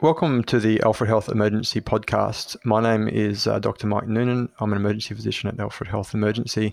Welcome 0.00 0.44
to 0.44 0.60
the 0.60 0.80
Alfred 0.82 1.08
Health 1.08 1.28
Emergency 1.28 1.80
Podcast. 1.80 2.56
My 2.64 2.80
name 2.80 3.08
is 3.08 3.48
uh, 3.48 3.58
Dr. 3.58 3.88
Mike 3.88 4.06
Noonan. 4.06 4.48
I'm 4.60 4.70
an 4.70 4.78
emergency 4.78 5.12
physician 5.12 5.48
at 5.48 5.58
Alfred 5.58 5.90
Health 5.90 6.14
Emergency. 6.14 6.72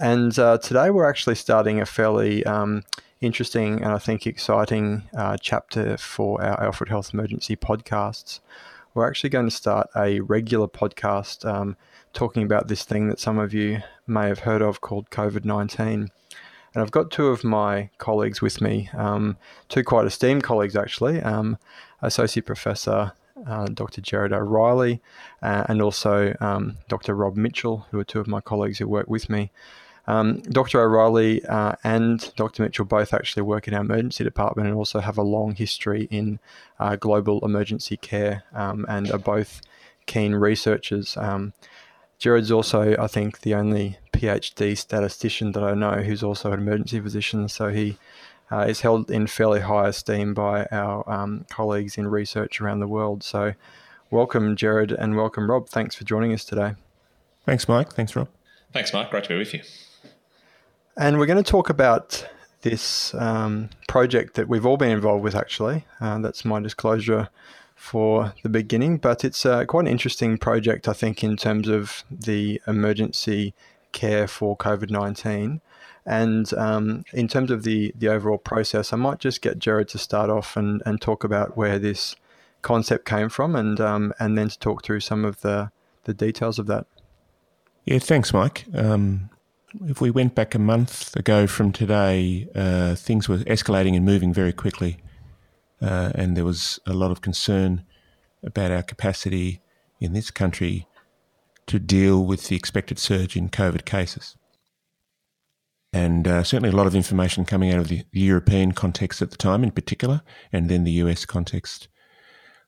And 0.00 0.36
uh, 0.36 0.58
today 0.58 0.90
we're 0.90 1.08
actually 1.08 1.36
starting 1.36 1.80
a 1.80 1.86
fairly 1.86 2.44
um, 2.44 2.82
interesting 3.20 3.84
and 3.84 3.92
I 3.92 3.98
think 3.98 4.26
exciting 4.26 5.04
uh, 5.16 5.36
chapter 5.40 5.96
for 5.96 6.42
our 6.42 6.60
Alfred 6.60 6.88
Health 6.88 7.14
Emergency 7.14 7.54
podcasts. 7.54 8.40
We're 8.94 9.06
actually 9.06 9.30
going 9.30 9.46
to 9.46 9.54
start 9.54 9.88
a 9.94 10.18
regular 10.18 10.66
podcast 10.66 11.48
um, 11.48 11.76
talking 12.14 12.42
about 12.42 12.66
this 12.66 12.82
thing 12.82 13.06
that 13.10 13.20
some 13.20 13.38
of 13.38 13.54
you 13.54 13.78
may 14.08 14.26
have 14.26 14.40
heard 14.40 14.60
of 14.60 14.80
called 14.80 15.10
COVID 15.10 15.44
19. 15.44 16.10
And 16.74 16.82
I've 16.82 16.90
got 16.90 17.12
two 17.12 17.28
of 17.28 17.44
my 17.44 17.90
colleagues 17.98 18.42
with 18.42 18.60
me, 18.60 18.90
um, 18.92 19.36
two 19.68 19.84
quite 19.84 20.06
esteemed 20.06 20.42
colleagues 20.42 20.74
actually, 20.74 21.22
um, 21.22 21.58
Associate 22.02 22.44
Professor 22.44 23.12
uh, 23.46 23.66
Dr. 23.66 24.00
Gerard 24.00 24.32
O'Reilly 24.32 25.00
uh, 25.42 25.64
and 25.68 25.82
also 25.82 26.34
um, 26.40 26.78
Dr. 26.88 27.14
Rob 27.14 27.36
Mitchell, 27.36 27.86
who 27.90 27.98
are 27.98 28.04
two 28.04 28.20
of 28.20 28.26
my 28.26 28.40
colleagues 28.40 28.78
who 28.78 28.88
work 28.88 29.08
with 29.08 29.28
me. 29.28 29.50
Um, 30.08 30.40
Dr. 30.42 30.80
O'Reilly 30.80 31.44
uh, 31.46 31.72
and 31.82 32.32
Dr. 32.36 32.62
Mitchell 32.62 32.84
both 32.84 33.12
actually 33.12 33.42
work 33.42 33.66
in 33.66 33.74
our 33.74 33.80
emergency 33.80 34.22
department 34.22 34.68
and 34.68 34.76
also 34.76 35.00
have 35.00 35.18
a 35.18 35.22
long 35.22 35.54
history 35.54 36.06
in 36.10 36.38
uh, 36.78 36.96
global 36.96 37.44
emergency 37.44 37.96
care 37.96 38.44
um, 38.54 38.86
and 38.88 39.10
are 39.10 39.18
both 39.18 39.62
keen 40.06 40.34
researchers. 40.34 41.16
Um, 41.16 41.52
Gerard's 42.18 42.52
also, 42.52 42.96
I 42.96 43.08
think, 43.08 43.40
the 43.40 43.54
only 43.54 43.98
PhD 44.12 44.78
statistician 44.78 45.52
that 45.52 45.62
I 45.62 45.74
know 45.74 46.02
who's 46.02 46.22
also 46.22 46.52
an 46.52 46.60
emergency 46.60 47.00
physician. 47.00 47.48
So 47.48 47.68
he 47.68 47.98
uh, 48.50 48.66
is 48.68 48.80
held 48.80 49.10
in 49.10 49.26
fairly 49.26 49.60
high 49.60 49.88
esteem 49.88 50.34
by 50.34 50.66
our 50.70 51.08
um, 51.10 51.46
colleagues 51.50 51.98
in 51.98 52.08
research 52.08 52.60
around 52.60 52.80
the 52.80 52.86
world. 52.86 53.22
So, 53.22 53.54
welcome, 54.10 54.56
Gerard, 54.56 54.92
and 54.92 55.16
welcome, 55.16 55.50
Rob. 55.50 55.68
Thanks 55.68 55.94
for 55.94 56.04
joining 56.04 56.32
us 56.32 56.44
today. 56.44 56.74
Thanks, 57.44 57.68
Mike. 57.68 57.92
Thanks, 57.92 58.14
Rob. 58.14 58.28
Thanks, 58.72 58.92
Mike. 58.92 59.10
Great 59.10 59.24
to 59.24 59.30
be 59.30 59.38
with 59.38 59.54
you. 59.54 59.62
And 60.96 61.18
we're 61.18 61.26
going 61.26 61.42
to 61.42 61.50
talk 61.50 61.68
about 61.68 62.26
this 62.62 63.14
um, 63.14 63.70
project 63.86 64.34
that 64.34 64.48
we've 64.48 64.66
all 64.66 64.76
been 64.76 64.90
involved 64.90 65.22
with, 65.22 65.34
actually. 65.34 65.84
Uh, 66.00 66.18
that's 66.18 66.44
my 66.44 66.60
disclosure 66.60 67.28
for 67.74 68.32
the 68.42 68.48
beginning, 68.48 68.96
but 68.96 69.24
it's 69.24 69.44
uh, 69.46 69.64
quite 69.66 69.82
an 69.82 69.86
interesting 69.86 70.38
project, 70.38 70.88
I 70.88 70.92
think, 70.92 71.22
in 71.22 71.36
terms 71.36 71.68
of 71.68 72.04
the 72.10 72.60
emergency 72.66 73.54
care 73.92 74.26
for 74.26 74.56
COVID 74.56 74.90
19. 74.90 75.60
And 76.06 76.52
um, 76.54 77.04
in 77.12 77.26
terms 77.26 77.50
of 77.50 77.64
the, 77.64 77.92
the 77.98 78.08
overall 78.08 78.38
process, 78.38 78.92
I 78.92 78.96
might 78.96 79.18
just 79.18 79.42
get 79.42 79.58
Gerard 79.58 79.88
to 79.88 79.98
start 79.98 80.30
off 80.30 80.56
and, 80.56 80.82
and 80.86 81.00
talk 81.00 81.24
about 81.24 81.56
where 81.56 81.78
this 81.78 82.14
concept 82.62 83.04
came 83.04 83.28
from 83.28 83.56
and, 83.56 83.80
um, 83.80 84.12
and 84.20 84.38
then 84.38 84.48
to 84.48 84.58
talk 84.58 84.84
through 84.84 85.00
some 85.00 85.24
of 85.24 85.40
the, 85.40 85.70
the 86.04 86.14
details 86.14 86.58
of 86.58 86.66
that. 86.68 86.86
Yeah, 87.84 87.98
thanks, 87.98 88.32
Mike. 88.32 88.66
Um, 88.72 89.30
if 89.84 90.00
we 90.00 90.10
went 90.10 90.34
back 90.34 90.54
a 90.54 90.58
month 90.60 91.14
ago 91.16 91.46
from 91.46 91.72
today, 91.72 92.48
uh, 92.54 92.94
things 92.94 93.28
were 93.28 93.38
escalating 93.38 93.96
and 93.96 94.04
moving 94.04 94.32
very 94.32 94.52
quickly 94.52 94.98
uh, 95.80 96.12
and 96.14 96.36
there 96.36 96.44
was 96.44 96.80
a 96.86 96.92
lot 96.92 97.10
of 97.10 97.20
concern 97.20 97.84
about 98.42 98.70
our 98.70 98.82
capacity 98.82 99.60
in 100.00 100.12
this 100.12 100.30
country 100.30 100.86
to 101.66 101.78
deal 101.78 102.24
with 102.24 102.48
the 102.48 102.56
expected 102.56 102.98
surge 102.98 103.36
in 103.36 103.48
COVID 103.48 103.84
cases. 103.84 104.36
And 105.92 106.28
uh, 106.28 106.42
certainly 106.42 106.70
a 106.70 106.76
lot 106.76 106.86
of 106.86 106.94
information 106.94 107.44
coming 107.44 107.72
out 107.72 107.80
of 107.80 107.88
the, 107.88 108.04
European 108.12 108.72
context 108.72 109.22
at 109.22 109.30
the 109.30 109.36
time, 109.36 109.62
in 109.62 109.70
particular, 109.70 110.22
and 110.52 110.68
then 110.68 110.84
the 110.84 110.92
US 110.92 111.24
context. 111.24 111.88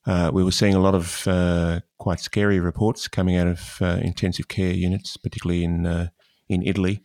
Uh, 0.06 0.30
we 0.32 0.42
were 0.42 0.52
seeing 0.52 0.74
a 0.74 0.80
lot 0.80 0.94
of 0.94 1.26
uh, 1.26 1.80
quite 1.98 2.20
scary 2.20 2.60
reports 2.60 3.08
coming 3.08 3.36
out 3.36 3.46
of 3.46 3.78
uh, 3.82 3.98
intensive 4.00 4.48
care 4.48 4.72
units, 4.72 5.16
particularly 5.16 5.64
in 5.64 5.86
uh, 5.86 6.08
in 6.48 6.62
Italy 6.62 7.02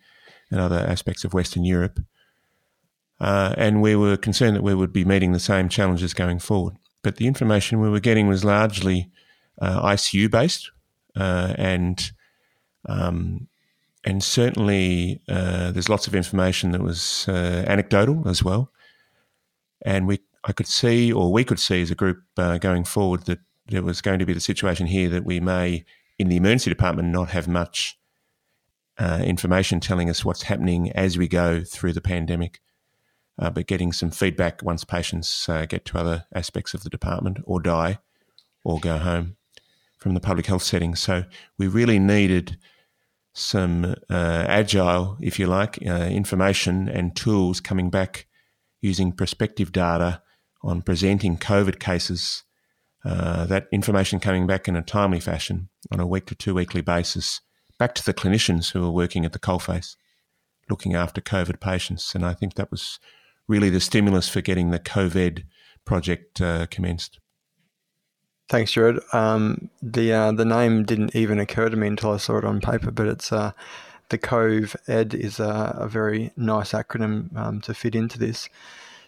and 0.49 0.61
other 0.61 0.77
aspects 0.77 1.25
of 1.25 1.33
Western 1.33 1.65
Europe. 1.65 1.99
Uh, 3.19 3.53
and 3.57 3.81
we 3.81 3.95
were 3.95 4.15
concerned 4.15 4.55
that 4.55 4.63
we 4.63 4.73
would 4.73 4.93
be 4.93 5.03
meeting 5.03 5.33
the 5.33 5.39
same 5.39 5.67
challenges 5.67 6.13
going 6.13 6.39
forward. 6.39 6.77
But 7.01 7.17
the 7.17 7.27
information 7.27 7.81
we 7.81 7.89
were 7.89 7.99
getting 7.99 8.27
was 8.27 8.45
largely 8.45 9.11
ICU 9.61 10.31
based, 10.31 10.71
and 11.15 12.11
um, 12.87 13.47
and 14.03 14.23
certainly 14.23 15.21
uh, 15.29 15.71
there's 15.71 15.89
lots 15.89 16.07
of 16.07 16.15
information 16.15 16.71
that 16.71 16.81
was 16.81 17.25
uh, 17.27 17.63
anecdotal 17.67 18.27
as 18.27 18.43
well. 18.43 18.71
And 19.85 20.07
we, 20.07 20.19
I 20.43 20.51
could 20.51 20.67
see, 20.67 21.11
or 21.11 21.31
we 21.31 21.43
could 21.43 21.59
see 21.59 21.81
as 21.81 21.91
a 21.91 21.95
group 21.95 22.21
uh, 22.37 22.57
going 22.57 22.83
forward, 22.83 23.25
that 23.25 23.39
there 23.67 23.83
was 23.83 24.01
going 24.01 24.19
to 24.19 24.25
be 24.25 24.33
the 24.33 24.39
situation 24.39 24.87
here 24.87 25.09
that 25.09 25.25
we 25.25 25.39
may, 25.39 25.85
in 26.19 26.29
the 26.29 26.37
emergency 26.37 26.69
department, 26.69 27.09
not 27.09 27.29
have 27.29 27.47
much 27.47 27.97
information 28.99 29.79
telling 29.79 30.09
us 30.09 30.23
what's 30.23 30.43
happening 30.43 30.91
as 30.91 31.17
we 31.17 31.27
go 31.27 31.63
through 31.63 31.91
the 31.91 31.99
pandemic 31.99 32.61
uh, 33.39 33.49
but 33.49 33.67
getting 33.67 33.91
some 33.91 34.11
feedback 34.11 34.61
once 34.61 34.83
patients 34.83 35.47
uh, 35.49 35.65
get 35.65 35.85
to 35.85 35.97
other 35.97 36.25
aspects 36.33 36.73
of 36.73 36.83
the 36.83 36.89
department 36.89 37.39
or 37.45 37.59
die 37.59 37.99
or 38.63 38.79
go 38.79 38.97
home 38.97 39.35
from 39.97 40.13
the 40.13 40.19
public 40.19 40.45
health 40.45 40.63
setting. 40.63 40.95
So 40.95 41.23
we 41.57 41.67
really 41.67 41.99
needed 41.99 42.57
some 43.33 43.95
uh, 44.09 44.45
agile, 44.47 45.17
if 45.19 45.39
you 45.39 45.47
like, 45.47 45.79
uh, 45.85 46.07
information 46.09 46.87
and 46.87 47.15
tools 47.15 47.59
coming 47.59 47.89
back 47.89 48.27
using 48.81 49.11
prospective 49.11 49.71
data 49.71 50.21
on 50.61 50.81
presenting 50.81 51.37
COVID 51.37 51.79
cases. 51.79 52.43
Uh, 53.03 53.45
that 53.45 53.67
information 53.71 54.19
coming 54.19 54.47
back 54.47 54.67
in 54.67 54.75
a 54.75 54.81
timely 54.81 55.19
fashion 55.19 55.69
on 55.91 55.99
a 55.99 56.07
week 56.07 56.25
to 56.27 56.35
two 56.35 56.53
weekly 56.53 56.81
basis 56.81 57.41
back 57.77 57.95
to 57.95 58.05
the 58.05 58.13
clinicians 58.13 58.71
who 58.71 58.85
are 58.85 58.91
working 58.91 59.25
at 59.25 59.33
the 59.33 59.39
coalface 59.39 59.95
looking 60.69 60.95
after 60.95 61.19
COVID 61.19 61.59
patients. 61.59 62.15
And 62.15 62.25
I 62.25 62.33
think 62.33 62.53
that 62.55 62.71
was 62.71 62.99
really 63.47 63.69
the 63.69 63.79
stimulus 63.79 64.29
for 64.29 64.41
getting 64.41 64.71
the 64.71 64.79
COVED 64.79 65.43
project 65.85 66.39
uh, 66.39 66.67
commenced. 66.67 67.19
Thanks, 68.53 68.73
Gerard. 68.73 68.99
Um, 69.13 69.71
the 69.81 70.13
uh, 70.13 70.31
the 70.31 70.45
name 70.45 70.83
didn't 70.83 71.15
even 71.15 71.39
occur 71.39 71.69
to 71.69 71.75
me 71.75 71.87
until 71.87 72.11
I 72.11 72.17
saw 72.17 72.37
it 72.37 72.45
on 72.45 72.61
paper, 72.61 72.91
but 72.91 73.07
it's 73.07 73.31
uh, 73.31 73.53
the 74.09 74.19
Cove 74.19 74.75
Ed 74.87 75.15
is 75.15 75.39
a, 75.39 75.75
a 75.75 75.87
very 75.87 76.29
nice 76.37 76.71
acronym 76.71 77.35
um, 77.35 77.61
to 77.61 77.73
fit 77.73 77.95
into 77.95 78.19
this. 78.19 78.49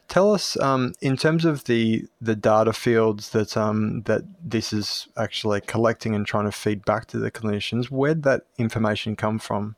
Tell 0.07 0.33
us, 0.33 0.59
um, 0.61 0.95
in 0.99 1.15
terms 1.15 1.45
of 1.45 1.65
the 1.65 2.05
the 2.19 2.35
data 2.35 2.73
fields 2.73 3.29
that 3.33 3.55
um, 3.55 4.01
that 4.05 4.23
this 4.43 4.73
is 4.73 5.09
actually 5.15 5.61
collecting 5.61 6.15
and 6.15 6.25
trying 6.25 6.45
to 6.45 6.51
feed 6.51 6.83
back 6.83 7.05
to 7.09 7.19
the 7.19 7.29
clinicians, 7.29 7.91
where 7.91 8.15
did 8.15 8.23
that 8.23 8.47
information 8.57 9.15
come 9.15 9.37
from? 9.37 9.75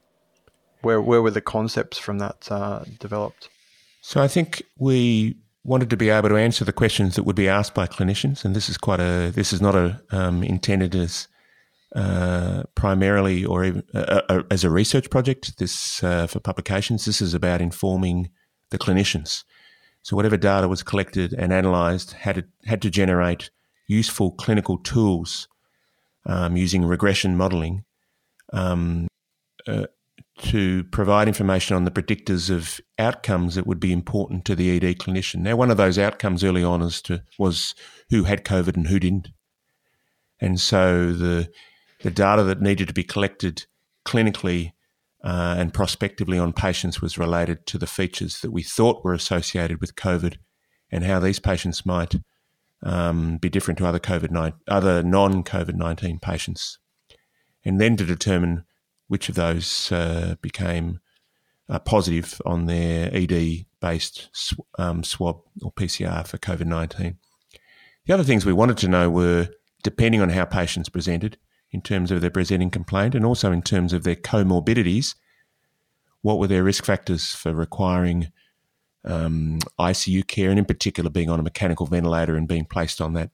Where 0.81 1.01
where 1.01 1.22
were 1.22 1.31
the 1.31 1.41
concepts 1.41 1.97
from 1.97 2.19
that 2.19 2.50
uh, 2.50 2.85
developed? 3.00 3.50
So 4.00 4.22
I 4.22 4.29
think 4.29 4.63
we 4.77 5.35
wanted 5.67 5.89
to 5.89 5.97
be 5.97 6.09
able 6.09 6.29
to 6.29 6.38
answer 6.38 6.63
the 6.66 6.73
questions 6.73 7.16
that 7.16 7.23
would 7.23 7.35
be 7.35 7.50
asked 7.50 7.75
by 7.75 7.85
clinicians, 7.85 8.44
and 8.45 8.55
this 8.55 8.69
is 8.69 8.78
quite 8.78 9.01
a 9.01 9.31
this 9.35 9.51
is 9.53 9.61
not 9.61 9.75
a 9.75 10.01
um, 10.11 10.41
intended 10.41 10.95
as 10.95 11.28
uh, 11.95 12.63
primarily 12.73 13.45
or 13.45 13.66
even 13.66 13.83
uh, 13.94 14.22
uh, 14.29 14.44
as 14.50 14.63
a 14.63 14.69
research 14.69 15.09
project. 15.09 15.57
This 15.57 16.03
uh, 16.03 16.25
for 16.25 16.39
publications. 16.39 17.06
This 17.06 17.22
is 17.22 17.33
about 17.33 17.61
informing 17.61 18.29
the 18.72 18.77
clinicians. 18.77 19.44
So 20.01 20.16
whatever 20.16 20.38
data 20.38 20.69
was 20.69 20.83
collected 20.83 21.33
and 21.33 21.51
analysed 21.51 22.13
had 22.13 22.35
to, 22.35 22.44
had 22.66 22.81
to 22.81 22.89
generate 22.89 23.50
useful 23.88 24.31
clinical 24.31 24.77
tools 24.77 25.50
um, 26.25 26.56
using 26.56 26.85
regression 26.85 27.35
modelling 27.35 27.83
um, 28.53 29.07
uh, 29.67 29.88
to 30.38 30.84
provide 30.86 31.28
information 31.28 31.75
on 31.75 31.84
the 31.84 31.92
predictors 31.92 32.50
of 32.50 32.80
outcomes 33.00 33.56
that 33.56 33.66
would 33.66 33.80
be 33.80 33.92
important 33.92 34.46
to 34.46 34.56
the 34.56 34.75
ED 34.75 35.00
clinician. 35.00 35.40
Now, 35.40 35.56
one 35.56 35.72
of 35.72 35.78
those 35.78 35.98
outcomes 35.98 36.44
early 36.44 36.64
on 36.64 36.81
is 36.81 37.02
to, 37.03 37.24
was 37.40 37.74
who 38.09 38.24
had 38.24 38.46
COVID 38.46 38.75
and 38.75 38.88
who 38.88 39.00
didn't. 39.00 39.30
And 40.39 40.60
so 40.60 41.12
the, 41.12 41.50
the 42.01 42.12
data 42.12 42.44
that 42.44 42.62
needed 42.62 42.88
to 42.88 42.94
be 42.94 43.04
collected 43.04 43.66
clinically 44.06 44.74
uh, 45.24 45.56
and 45.57 45.74
prospectively 45.74 46.38
on 46.38 46.54
patients 46.54 47.01
was 47.01 47.18
related 47.18 47.66
to 47.66 47.78
the 47.78 47.88
features 47.88 48.40
that 48.42 48.51
we 48.51 48.63
thought 48.63 49.04
were 49.04 49.13
associated 49.13 49.81
with 49.81 49.95
COVID 49.95 50.38
and 50.92 51.04
how 51.04 51.19
these 51.19 51.40
patients 51.40 51.86
might 51.86 52.16
um, 52.83 53.38
be 53.38 53.50
different 53.50 53.80
to 53.80 53.88
other 53.88 54.00
COVID 54.00 54.54
other 54.68 55.04
non 55.04 55.44
COVID 55.44 55.74
nineteen 55.74 56.19
patients, 56.19 56.78
and 57.66 57.81
then 57.81 57.98
to 57.98 58.06
determine 58.06 58.63
which 59.07 59.30
of 59.30 59.36
those 59.36 59.92
uh, 59.92 60.36
became 60.42 61.00
uh, 61.69 61.80
positive 61.80 62.42
on 62.45 62.65
their 62.65 63.09
ED 63.13 63.65
based 63.80 64.30
sw- 64.33 64.56
um, 64.77 65.04
swab 65.04 65.42
or 65.62 65.71
PCR 65.71 66.27
for 66.27 66.38
COVID 66.38 66.65
19. 66.65 67.18
The 68.06 68.13
other 68.13 68.24
things 68.24 68.45
we 68.45 68.54
wanted 68.54 68.77
to 68.77 68.88
know 68.88 69.09
were 69.09 69.50
depending 69.83 70.21
on 70.21 70.30
how 70.30 70.45
patients 70.45 70.89
presented 70.89 71.38
in 71.71 71.81
terms 71.81 72.12
of 72.12 72.21
their 72.21 72.30
presenting 72.30 72.69
complaint 72.69 73.15
and 73.15 73.25
also 73.25 73.51
in 73.51 73.62
terms 73.62 73.94
of 73.94 74.04
their 74.04 74.15
comorbidities, 74.15 75.15
what 76.21 76.39
were 76.39 76.48
their 76.48 76.63
risk 76.63 76.86
factors 76.86 77.33
for 77.33 77.54
requiring 77.54 78.31
um, 79.06 79.59
ICU 79.80 80.25
care 80.27 80.50
and, 80.50 80.59
in 80.59 80.65
particular, 80.65 81.09
being 81.09 81.30
on 81.30 81.39
a 81.39 81.44
mechanical 81.44 81.86
ventilator 81.86 82.36
and 82.36 82.48
being 82.48 82.65
placed 82.65 83.01
on 83.01 83.13
that 83.13 83.30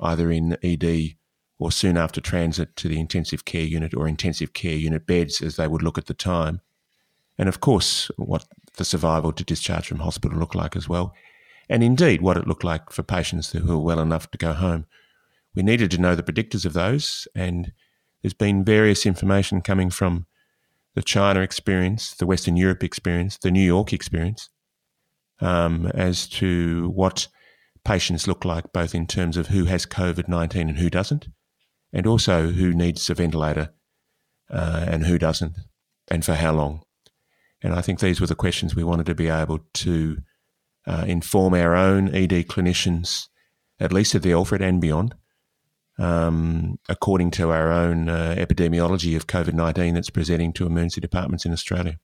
either 0.00 0.30
in 0.30 0.56
ED 0.62 1.14
or 1.62 1.72
soon 1.72 1.96
after 1.96 2.20
transit 2.20 2.76
to 2.76 2.88
the 2.88 2.98
intensive 2.98 3.44
care 3.44 3.64
unit 3.64 3.94
or 3.94 4.08
intensive 4.08 4.52
care 4.52 4.74
unit 4.74 5.06
beds 5.06 5.40
as 5.40 5.56
they 5.56 5.68
would 5.68 5.82
look 5.82 5.98
at 5.98 6.06
the 6.06 6.14
time. 6.14 6.60
And 7.38 7.48
of 7.48 7.60
course, 7.60 8.10
what 8.16 8.44
the 8.76 8.84
survival 8.84 9.32
to 9.32 9.44
discharge 9.44 9.88
from 9.88 10.00
hospital 10.00 10.38
looked 10.38 10.54
like 10.54 10.76
as 10.76 10.88
well. 10.88 11.14
And 11.68 11.82
indeed, 11.82 12.20
what 12.20 12.36
it 12.36 12.46
looked 12.46 12.64
like 12.64 12.90
for 12.90 13.02
patients 13.02 13.52
who 13.52 13.66
were 13.66 13.78
well 13.78 14.00
enough 14.00 14.30
to 14.32 14.38
go 14.38 14.52
home. 14.52 14.86
We 15.54 15.62
needed 15.62 15.90
to 15.92 16.00
know 16.00 16.14
the 16.14 16.22
predictors 16.22 16.64
of 16.64 16.72
those, 16.72 17.28
and 17.34 17.72
there's 18.22 18.34
been 18.34 18.64
various 18.64 19.06
information 19.06 19.60
coming 19.60 19.90
from 19.90 20.26
the 20.94 21.02
China 21.02 21.40
experience, 21.40 22.14
the 22.14 22.26
Western 22.26 22.56
Europe 22.56 22.82
experience, 22.82 23.38
the 23.38 23.50
New 23.50 23.64
York 23.64 23.92
experience, 23.92 24.48
um, 25.40 25.86
as 25.94 26.26
to 26.28 26.90
what 26.90 27.28
patients 27.84 28.26
look 28.26 28.44
like, 28.44 28.72
both 28.72 28.94
in 28.94 29.06
terms 29.06 29.36
of 29.36 29.48
who 29.48 29.64
has 29.64 29.86
COVID 29.86 30.28
19 30.28 30.68
and 30.68 30.78
who 30.78 30.90
doesn't, 30.90 31.28
and 31.92 32.06
also 32.06 32.50
who 32.50 32.72
needs 32.72 33.08
a 33.10 33.14
ventilator 33.14 33.72
uh, 34.50 34.84
and 34.88 35.06
who 35.06 35.18
doesn't, 35.18 35.56
and 36.08 36.24
for 36.24 36.34
how 36.34 36.52
long. 36.52 36.82
And 37.62 37.74
I 37.74 37.80
think 37.80 38.00
these 38.00 38.20
were 38.20 38.26
the 38.26 38.34
questions 38.34 38.74
we 38.74 38.84
wanted 38.84 39.06
to 39.06 39.14
be 39.14 39.28
able 39.28 39.60
to 39.74 40.18
uh, 40.86 41.04
inform 41.06 41.54
our 41.54 41.76
own 41.76 42.14
ED 42.14 42.48
clinicians, 42.48 43.28
at 43.78 43.92
least 43.92 44.14
at 44.14 44.22
the 44.22 44.32
Alfred 44.32 44.62
and 44.62 44.80
beyond, 44.80 45.14
um, 45.98 46.78
according 46.88 47.30
to 47.32 47.50
our 47.50 47.70
own 47.70 48.08
uh, 48.08 48.34
epidemiology 48.36 49.14
of 49.16 49.26
COVID 49.26 49.54
19 49.54 49.94
that's 49.94 50.10
presenting 50.10 50.52
to 50.54 50.66
emergency 50.66 51.00
departments 51.00 51.44
in 51.44 51.52
Australia. 51.52 51.98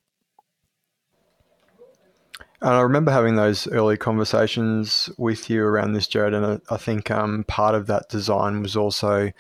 And 2.61 2.70
I 2.70 2.81
remember 2.81 3.12
having 3.12 3.37
those 3.37 3.69
early 3.69 3.96
conversations 3.96 5.08
with 5.17 5.49
you 5.49 5.62
around 5.62 5.93
this, 5.93 6.08
Gerard, 6.08 6.34
and 6.34 6.61
I, 6.69 6.76
think 6.76 7.08
um, 7.08 7.44
part 7.46 7.76
of 7.76 7.87
that 7.87 8.08
design 8.08 8.62
was 8.62 8.76
also, 8.76 9.31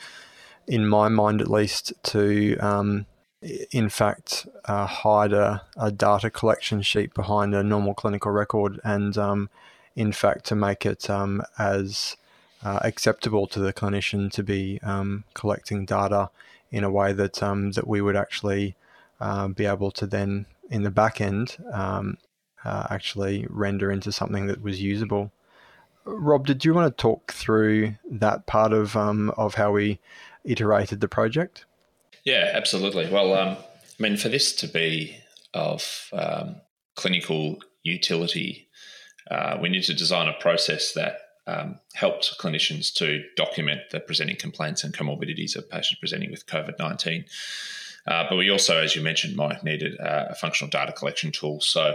in 0.68 0.86
my 0.86 1.08
mind 1.08 1.40
at 1.40 1.50
least, 1.50 1.92
to 2.04 2.56
um, 2.58 3.06
in 3.70 3.88
fact 3.88 4.46
uh, 4.66 4.86
hide 4.86 5.32
a, 5.32 5.62
a, 5.76 5.90
data 5.90 6.28
collection 6.28 6.82
sheet 6.82 7.14
behind 7.14 7.54
a 7.54 7.62
normal 7.62 7.94
clinical 7.94 8.30
record, 8.30 8.80
and 8.84 9.16
um, 9.16 9.48
in 9.96 10.12
fact 10.12 10.44
to 10.46 10.54
make 10.54 10.84
it 10.84 11.08
um, 11.08 11.42
as 11.58 12.16
uh, 12.62 12.80
acceptable 12.82 13.46
to 13.46 13.60
the 13.60 13.72
clinician 13.72 14.30
to 14.30 14.42
be 14.42 14.78
um, 14.82 15.24
collecting 15.34 15.84
data 15.84 16.30
in 16.70 16.84
a 16.84 16.90
way 16.90 17.12
that 17.12 17.42
um, 17.42 17.72
that 17.72 17.86
we 17.86 18.00
would 18.00 18.16
actually 18.16 18.76
uh, 19.20 19.48
be 19.48 19.64
able 19.64 19.90
to 19.90 20.06
then 20.06 20.46
in 20.70 20.82
the 20.82 20.90
back 20.90 21.20
end 21.20 21.56
um, 21.72 22.18
uh, 22.64 22.86
actually 22.90 23.46
render 23.48 23.90
into 23.90 24.12
something 24.12 24.46
that 24.46 24.62
was 24.62 24.82
usable. 24.82 25.32
Rob, 26.04 26.46
did 26.46 26.64
you 26.64 26.74
want 26.74 26.96
to 26.96 27.02
talk 27.02 27.32
through 27.32 27.94
that 28.10 28.46
part 28.46 28.72
of 28.72 28.96
um, 28.96 29.30
of 29.36 29.54
how 29.54 29.72
we 29.72 30.00
iterated 30.44 31.00
the 31.00 31.08
project? 31.08 31.64
Yeah, 32.24 32.50
absolutely. 32.54 33.08
Well, 33.10 33.34
um, 33.34 33.56
I 33.56 34.02
mean, 34.02 34.16
for 34.16 34.28
this 34.28 34.54
to 34.56 34.68
be 34.68 35.16
of 35.54 36.10
um, 36.12 36.56
clinical 36.94 37.58
utility, 37.82 38.68
uh, 39.30 39.58
we 39.60 39.68
need 39.68 39.84
to 39.84 39.94
design 39.94 40.28
a 40.28 40.40
process 40.40 40.92
that 40.92 41.20
um, 41.46 41.78
helped 41.94 42.38
clinicians 42.38 42.92
to 42.94 43.24
document 43.36 43.80
the 43.90 44.00
presenting 44.00 44.36
complaints 44.36 44.84
and 44.84 44.94
comorbidities 44.94 45.56
of 45.56 45.68
patients 45.70 45.98
presenting 45.98 46.30
with 46.30 46.46
COVID 46.46 46.78
19. 46.78 47.24
Uh, 48.06 48.24
but 48.28 48.36
we 48.36 48.50
also, 48.50 48.78
as 48.78 48.94
you 48.94 49.02
mentioned, 49.02 49.36
Mike, 49.36 49.64
needed 49.64 49.98
uh, 50.00 50.26
a 50.30 50.34
functional 50.34 50.70
data 50.70 50.92
collection 50.92 51.30
tool. 51.32 51.60
So 51.60 51.94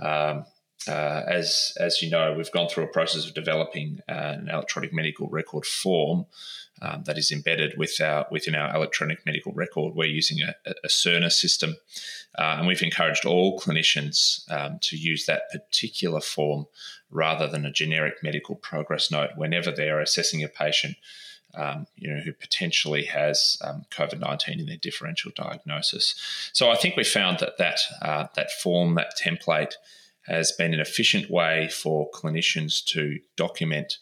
um, 0.00 0.44
uh, 0.88 1.22
as 1.26 1.76
as 1.78 2.02
you 2.02 2.10
know, 2.10 2.34
we've 2.36 2.52
gone 2.52 2.68
through 2.68 2.84
a 2.84 2.92
process 2.92 3.26
of 3.26 3.34
developing 3.34 4.00
an 4.08 4.48
electronic 4.48 4.92
medical 4.92 5.28
record 5.28 5.66
form 5.66 6.26
um, 6.82 7.04
that 7.04 7.18
is 7.18 7.30
embedded 7.30 7.78
with 7.78 8.00
our 8.00 8.26
within 8.30 8.54
our 8.54 8.74
electronic 8.74 9.24
medical 9.24 9.52
record. 9.52 9.94
We're 9.94 10.06
using 10.06 10.38
a, 10.42 10.54
a 10.84 10.88
Cerner 10.88 11.32
system, 11.32 11.76
uh, 12.38 12.56
and 12.58 12.66
we've 12.66 12.82
encouraged 12.82 13.24
all 13.24 13.58
clinicians 13.58 14.50
um, 14.50 14.78
to 14.82 14.96
use 14.96 15.26
that 15.26 15.50
particular 15.50 16.20
form 16.20 16.66
rather 17.10 17.46
than 17.46 17.64
a 17.64 17.70
generic 17.70 18.22
medical 18.22 18.56
progress 18.56 19.10
note 19.10 19.30
whenever 19.36 19.70
they're 19.70 20.00
assessing 20.00 20.42
a 20.42 20.48
patient. 20.48 20.96
Um, 21.56 21.86
you 21.94 22.12
know, 22.12 22.20
who 22.20 22.32
potentially 22.32 23.04
has 23.04 23.58
um, 23.62 23.84
COVID 23.92 24.18
nineteen 24.18 24.58
in 24.58 24.66
their 24.66 24.76
differential 24.76 25.30
diagnosis. 25.36 26.16
So 26.52 26.68
I 26.68 26.74
think 26.74 26.96
we 26.96 27.04
found 27.04 27.38
that 27.38 27.58
that 27.58 27.78
uh, 28.02 28.26
that 28.34 28.50
form, 28.50 28.96
that 28.96 29.14
template, 29.16 29.74
has 30.26 30.52
been 30.52 30.74
an 30.74 30.80
efficient 30.80 31.30
way 31.30 31.68
for 31.68 32.10
clinicians 32.10 32.84
to 32.84 33.18
document 33.36 33.98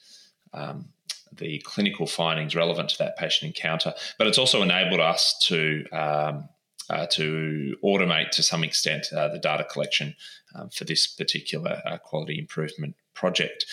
um, 0.53 0.89
the 1.33 1.61
clinical 1.65 2.07
findings 2.07 2.55
relevant 2.55 2.91
to 2.91 2.99
that 2.99 3.17
patient 3.17 3.49
encounter. 3.49 3.95
But 4.19 4.27
it's 4.27 4.39
also 4.39 4.63
enabled 4.63 5.01
us 5.01 5.39
to 5.47 5.85
um, 5.93 6.49
uh, 6.91 7.07
to 7.07 7.77
automate 7.83 8.31
to 8.31 8.43
some 8.43 8.65
extent 8.65 9.07
uh, 9.13 9.29
the 9.29 9.39
data 9.39 9.65
collection 9.65 10.15
um, 10.55 10.69
for 10.71 10.85
this 10.85 11.07
particular 11.07 11.81
uh, 11.87 11.97
quality 11.99 12.39
improvement 12.39 12.97
project. 13.15 13.65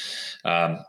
Um, 0.46 0.86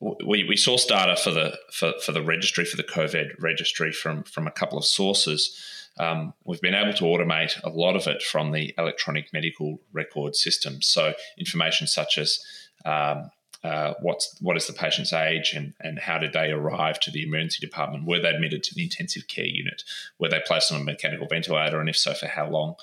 we, 0.00 0.44
we 0.44 0.56
source 0.56 0.86
data 0.86 1.16
for 1.16 1.30
the 1.30 1.58
for, 1.72 1.92
for 2.02 2.12
the 2.12 2.22
registry 2.22 2.64
for 2.64 2.76
the 2.76 2.84
COVED 2.84 3.32
registry 3.38 3.92
from 3.92 4.22
from 4.22 4.46
a 4.46 4.50
couple 4.50 4.78
of 4.78 4.84
sources. 4.84 5.58
Um, 5.98 6.34
we've 6.44 6.60
been 6.60 6.74
able 6.74 6.92
to 6.94 7.04
automate 7.04 7.62
a 7.62 7.68
lot 7.68 7.96
of 7.96 8.06
it 8.06 8.22
from 8.22 8.52
the 8.52 8.74
electronic 8.78 9.32
medical 9.32 9.80
record 9.92 10.34
system. 10.34 10.82
So 10.82 11.14
information 11.38 11.86
such 11.86 12.18
as 12.18 12.38
um, 12.84 13.30
uh, 13.62 13.94
what's 14.00 14.36
what 14.40 14.56
is 14.56 14.66
the 14.66 14.72
patient's 14.74 15.12
age 15.12 15.54
and, 15.54 15.72
and 15.80 15.98
how 15.98 16.18
did 16.18 16.34
they 16.34 16.50
arrive 16.50 17.00
to 17.00 17.10
the 17.10 17.22
emergency 17.22 17.64
department? 17.64 18.06
Were 18.06 18.20
they 18.20 18.28
admitted 18.28 18.62
to 18.64 18.74
the 18.74 18.82
intensive 18.82 19.26
care 19.26 19.46
unit? 19.46 19.82
Were 20.18 20.28
they 20.28 20.42
placed 20.46 20.70
on 20.70 20.80
a 20.80 20.84
mechanical 20.84 21.26
ventilator, 21.26 21.80
and 21.80 21.88
if 21.88 21.96
so, 21.96 22.12
for 22.12 22.26
how 22.26 22.50
long? 22.50 22.74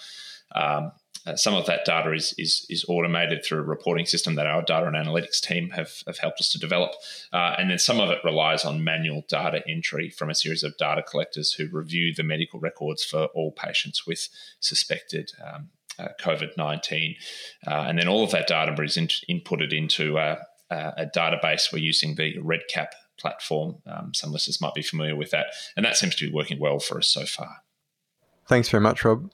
Um, 0.56 0.92
uh, 1.26 1.36
some 1.36 1.54
of 1.54 1.66
that 1.66 1.86
data 1.86 2.12
is, 2.14 2.34
is, 2.38 2.66
is 2.70 2.86
automated 2.88 3.44
through 3.44 3.60
a 3.60 3.64
reporting 3.64 4.06
system 4.06 4.36
that 4.36 4.48
our 4.48 4.62
data 4.62 4.88
and 4.88 4.96
analytics 4.96 5.40
team 5.40 5.70
have, 5.72 6.04
have 6.08 6.18
helped 6.18 6.40
us 6.40 6.50
to 6.50 6.60
develop. 6.60 6.92
Uh, 7.32 7.56
and 7.58 7.70
then 7.70 7.78
some 7.78 8.00
of 8.00 8.10
it 8.10 8.20
relies 8.24 8.66
on 8.66 8.84
manual 8.84 9.24
data 9.28 9.62
entry 9.68 10.10
from 10.10 10.30
a 10.30 10.36
series 10.36 10.64
of 10.64 10.76
data 10.78 11.04
collectors 11.04 11.54
who 11.54 11.68
review 11.72 12.14
the 12.14 12.24
medical 12.24 12.60
records 12.60 13.04
for 13.04 13.26
all 13.36 13.52
patients 13.52 14.08
with 14.08 14.30
suspected 14.60 15.32
um, 15.46 15.70
uh, 16.00 16.08
COVID 16.20 16.58
19. 16.58 17.16
Uh, 17.68 17.86
and 17.88 18.00
then 18.00 18.08
all 18.08 18.24
of 18.24 18.32
that 18.32 18.48
data 18.48 18.76
is 18.82 18.98
in, 18.98 19.08
inputted 19.30 19.74
into 19.74 20.18
a, 20.18 20.40
a 20.70 21.06
database. 21.14 21.72
We're 21.72 21.80
using 21.80 22.16
the 22.16 22.38
REDCap 22.38 22.88
platform. 23.20 23.76
Um, 23.86 24.14
some 24.14 24.32
listeners 24.32 24.60
might 24.60 24.74
be 24.74 24.82
familiar 24.82 25.16
with 25.16 25.32
that. 25.32 25.48
And 25.78 25.86
that 25.86 25.98
seems 25.98 26.16
to 26.16 26.28
be 26.28 26.34
working 26.34 26.60
well 26.60 26.80
for 26.80 26.98
us 26.98 27.08
so 27.08 27.26
far. 27.26 27.58
Thanks 28.48 28.70
very 28.70 28.82
much, 28.82 29.06
Rob. 29.06 29.32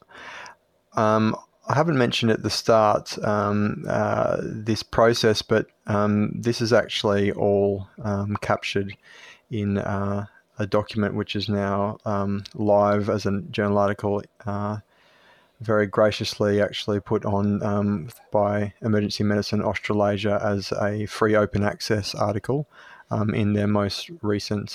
Um, 0.94 1.36
I 1.68 1.74
haven't 1.74 1.98
mentioned 1.98 2.30
at 2.30 2.42
the 2.42 2.50
start 2.50 3.22
um, 3.22 3.84
uh, 3.86 4.38
this 4.40 4.82
process, 4.82 5.42
but 5.42 5.66
um, 5.86 6.32
this 6.34 6.62
is 6.62 6.72
actually 6.72 7.30
all 7.32 7.86
um, 8.02 8.36
captured 8.40 8.96
in 9.50 9.76
uh, 9.76 10.24
a 10.58 10.66
document 10.66 11.14
which 11.14 11.36
is 11.36 11.48
now 11.50 11.98
um, 12.06 12.42
live 12.54 13.10
as 13.10 13.26
a 13.26 13.42
journal 13.50 13.76
article, 13.76 14.22
uh, 14.46 14.78
very 15.60 15.86
graciously 15.86 16.62
actually 16.62 17.00
put 17.00 17.26
on 17.26 17.62
um, 17.62 18.08
by 18.30 18.72
Emergency 18.80 19.24
Medicine 19.24 19.62
Australasia 19.62 20.40
as 20.42 20.72
a 20.80 21.04
free 21.04 21.36
open 21.36 21.62
access 21.62 22.14
article 22.14 22.66
um, 23.10 23.34
in 23.34 23.52
their 23.52 23.66
most 23.66 24.10
recent 24.22 24.70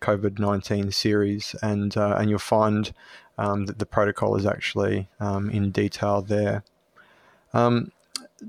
COVID 0.00 0.38
19 0.38 0.92
series. 0.92 1.54
And, 1.62 1.94
uh, 1.94 2.16
and 2.18 2.30
you'll 2.30 2.38
find 2.38 2.92
um, 3.38 3.66
that 3.66 3.78
the 3.78 3.86
protocol 3.86 4.36
is 4.36 4.46
actually 4.46 5.08
um, 5.20 5.50
in 5.50 5.70
detail 5.70 6.22
there. 6.22 6.64
Um, 7.52 7.92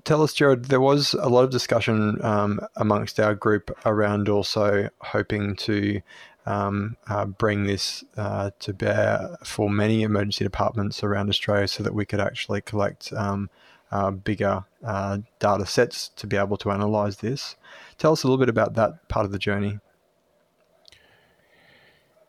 tell 0.04 0.22
us, 0.22 0.34
Gerard, 0.34 0.66
there 0.66 0.82
was 0.82 1.14
a 1.14 1.30
lot 1.30 1.44
of 1.44 1.50
discussion 1.50 2.24
um, 2.24 2.60
amongst 2.76 3.20
our 3.20 3.36
group 3.36 3.78
around 3.86 4.30
also 4.30 4.90
hoping 5.00 5.56
to 5.58 6.02
um, 6.46 6.96
uh, 7.08 7.26
bring 7.26 7.66
this 7.66 8.04
uh, 8.16 8.52
to 8.60 8.74
bear 8.74 9.38
for 9.44 9.70
many 9.70 10.04
emergency 10.04 10.46
departments 10.46 11.04
around 11.04 11.30
Australia 11.30 11.68
so 11.68 11.84
that 11.84 11.94
we 11.94 12.06
could 12.06 12.22
actually 12.22 12.62
collect 12.62 13.12
um, 13.14 13.50
uh, 13.92 14.12
bigger 14.12 14.64
uh, 14.84 15.20
data 15.40 15.66
sets 15.66 16.10
to 16.10 16.26
be 16.26 16.38
able 16.38 16.58
to 16.58 16.72
analyze 16.72 17.18
this. 17.18 17.56
Tell 17.98 18.14
us 18.14 18.24
a 18.24 18.28
little 18.28 18.38
bit 18.38 18.50
about 18.50 18.76
that 18.76 19.08
part 19.10 19.26
of 19.26 19.32
the 19.32 19.40
journey. 19.40 19.80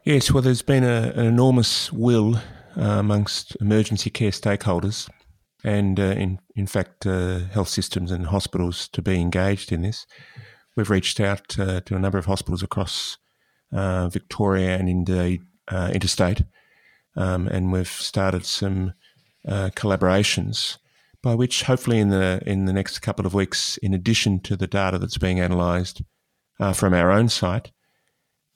Yes, 0.09 0.33
well, 0.33 0.43
there's 0.43 0.63
been 0.63 0.85
a, 0.85 1.13
an 1.17 1.27
enormous 1.27 1.93
will 1.93 2.37
uh, 2.37 2.41
amongst 2.79 3.55
emergency 3.61 4.09
care 4.09 4.31
stakeholders 4.31 5.07
and, 5.65 6.01
uh, 6.01 6.15
in, 6.17 6.39
in 6.57 6.67
fact, 6.67 7.07
uh, 7.07 7.41
health 7.41 7.69
systems 7.69 8.11
and 8.11 8.29
hospitals 8.29 8.89
to 8.89 9.03
be 9.03 9.21
engaged 9.21 9.71
in 9.71 9.83
this. 9.83 10.07
We've 10.75 10.89
reached 10.89 11.21
out 11.21 11.59
uh, 11.59 11.83
to 11.83 11.95
a 11.95 11.99
number 11.99 12.17
of 12.17 12.25
hospitals 12.25 12.63
across 12.63 13.19
uh, 13.71 14.09
Victoria 14.09 14.79
and 14.79 14.89
indeed 14.89 15.43
uh, 15.71 15.91
interstate, 15.93 16.43
um, 17.15 17.47
and 17.47 17.71
we've 17.71 17.87
started 17.87 18.47
some 18.47 18.95
collaborations 19.47 20.79
by 21.23 21.35
which, 21.35 21.65
hopefully, 21.65 21.99
in 21.99 22.09
the 22.09 22.41
in 22.47 22.65
the 22.65 22.73
next 22.73 23.01
couple 23.01 23.27
of 23.27 23.35
weeks, 23.35 23.77
in 23.83 23.93
addition 23.93 24.41
to 24.41 24.57
the 24.57 24.67
data 24.67 24.97
that's 24.97 25.19
being 25.19 25.39
analysed 25.39 26.01
from 26.73 26.95
our 26.95 27.11
own 27.11 27.29
site, 27.29 27.73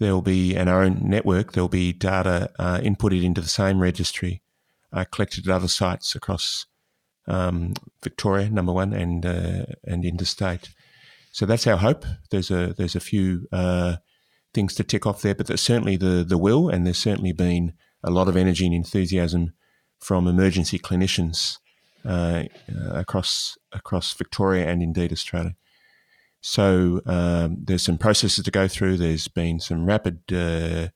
there 0.02 0.14
will 0.14 0.22
be 0.22 0.54
an 0.56 0.68
our 0.68 0.82
own 0.82 1.00
network. 1.02 1.52
There 1.52 1.62
will 1.62 1.68
be 1.68 1.92
data 1.92 2.50
uh, 2.58 2.78
inputted 2.78 3.22
into 3.22 3.40
the 3.40 3.48
same 3.48 3.80
registry, 3.80 4.42
uh, 4.92 5.04
collected 5.10 5.48
at 5.48 5.54
other 5.54 5.68
sites 5.68 6.14
across 6.14 6.66
um, 7.26 7.74
Victoria, 8.02 8.50
number 8.50 8.72
one, 8.72 8.92
and 8.92 9.24
uh, 9.24 9.66
and 9.84 10.04
interstate. 10.04 10.70
So 11.30 11.46
that's 11.46 11.66
our 11.66 11.78
hope. 11.78 12.04
There's 12.30 12.50
a 12.50 12.74
there's 12.76 12.96
a 12.96 13.00
few 13.00 13.46
uh, 13.52 13.96
things 14.52 14.74
to 14.74 14.84
tick 14.84 15.06
off 15.06 15.22
there, 15.22 15.34
but 15.34 15.46
there's 15.46 15.62
certainly 15.62 15.96
the 15.96 16.24
the 16.26 16.38
will, 16.38 16.68
and 16.68 16.84
there's 16.84 16.98
certainly 16.98 17.32
been 17.32 17.74
a 18.02 18.10
lot 18.10 18.28
of 18.28 18.36
energy 18.36 18.66
and 18.66 18.74
enthusiasm 18.74 19.52
from 20.00 20.26
emergency 20.26 20.78
clinicians 20.78 21.58
uh, 22.04 22.44
across 22.90 23.56
across 23.70 24.12
Victoria 24.12 24.66
and 24.66 24.82
indeed 24.82 25.12
Australia. 25.12 25.54
So 26.42 27.00
um, 27.06 27.58
there's 27.62 27.84
some 27.84 27.98
processes 27.98 28.44
to 28.44 28.50
go 28.50 28.68
through. 28.68 28.96
There's 28.96 29.28
been 29.28 29.60
some 29.60 29.86
rapid 29.86 30.20
uh, 30.32 30.88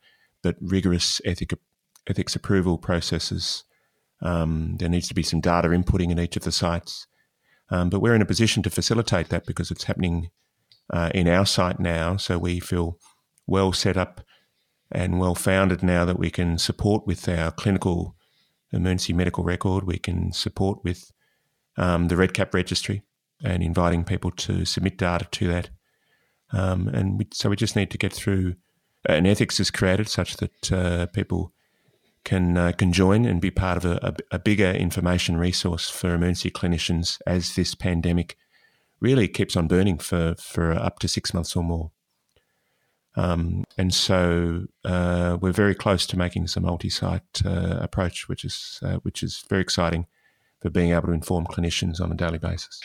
but 0.43 0.57
rigorous 0.61 1.21
ethic, 1.25 1.55
ethics 2.09 2.35
approval 2.35 2.79
processes. 2.79 3.65
Um, 4.21 4.77
there 4.79 4.89
needs 4.89 5.09
to 5.09 5.15
be 5.15 5.23
some 5.23 5.41
data 5.41 5.69
inputting 5.69 6.11
in 6.11 6.19
each 6.19 6.37
of 6.37 6.43
the 6.43 6.53
sites. 6.53 7.07
Um, 7.71 7.91
but 7.91 8.01
we're 8.01 8.15
in 8.15 8.23
a 8.23 8.27
position 8.27 8.63
to 8.65 8.71
facilitate 8.71 9.29
that 9.29 9.47
because 9.47 9.71
it's 9.71 9.85
happening 9.85 10.31
uh, 10.93 11.11
in 11.15 11.29
our 11.29 11.47
site 11.47 11.79
now. 11.79 12.17
So 12.17 12.39
we 12.39 12.59
feel 12.61 12.99
well 13.47 13.73
set 13.73 13.97
up 13.97 14.23
and 14.91 15.19
well 15.19 15.35
founded 15.35 15.83
now 15.83 16.05
that 16.05 16.19
we 16.19 16.31
can 16.31 16.59
support 16.59 17.07
with 17.07 17.29
our 17.29 17.53
clinical 17.53 18.17
emergency 18.73 19.13
medical 19.13 19.45
record. 19.45 19.85
We 19.85 19.99
can 19.99 20.33
support 20.33 20.83
with 20.83 21.11
um, 21.77 22.09
the 22.09 22.17
REDCap 22.17 22.53
registry 22.53 23.03
and 23.43 23.63
inviting 23.63 24.05
people 24.05 24.31
to 24.31 24.65
submit 24.65 24.99
data 24.99 25.27
to 25.31 25.49
that. 25.49 25.71
Um, 26.53 26.89
and 26.89 27.19
we, 27.19 27.27
so 27.33 27.51
we 27.51 27.57
just 27.57 27.77
need 27.77 27.91
to 27.91 27.99
get 27.99 28.13
through. 28.13 28.55
An 29.09 29.27
ethics 29.27 29.61
is 29.61 29.71
created 29.71 30.09
such 30.09 30.37
that 30.39 30.73
uh, 30.73 31.07
people 31.07 31.53
can 32.25 32.57
uh, 32.57 32.73
can 32.73 32.93
join 32.93 33.25
and 33.25 33.41
be 33.41 33.53
part 33.53 33.85
of 33.85 33.85
a, 33.85 34.17
a, 34.33 34.39
bigger 34.39 34.73
information 34.73 35.37
resource 35.37 35.89
for 35.89 36.13
emergency 36.13 36.51
clinicians 36.51 37.21
as 37.25 37.55
this 37.55 37.77
pandemic 37.77 38.37
really 39.01 39.29
keeps 39.29 39.57
on 39.57 39.69
burning 39.69 39.97
for 39.97 40.35
for 40.37 40.73
up 40.73 40.99
to 40.99 41.09
six 41.09 41.33
months 41.33 41.55
or 41.55 41.63
more. 41.63 41.93
Um, 43.15 43.65
and 43.79 43.95
so 43.95 44.67
uh, 44.85 45.39
we're 45.41 45.53
very 45.53 45.75
close 45.75 46.07
to 46.09 46.19
making 46.19 46.49
a 46.55 46.61
multi-site 46.61 47.43
uh, 47.45 47.79
approach, 47.81 48.29
which 48.29 48.45
is 48.45 48.81
uh, 48.83 48.97
which 48.97 49.23
is 49.23 49.45
very 49.49 49.63
exciting 49.63 50.07
for 50.61 50.69
being 50.69 50.93
able 50.93 51.07
to 51.07 51.13
inform 51.13 51.47
clinicians 51.47 52.01
on 52.01 52.13
a 52.13 52.17
daily 52.17 52.39
basis. 52.39 52.81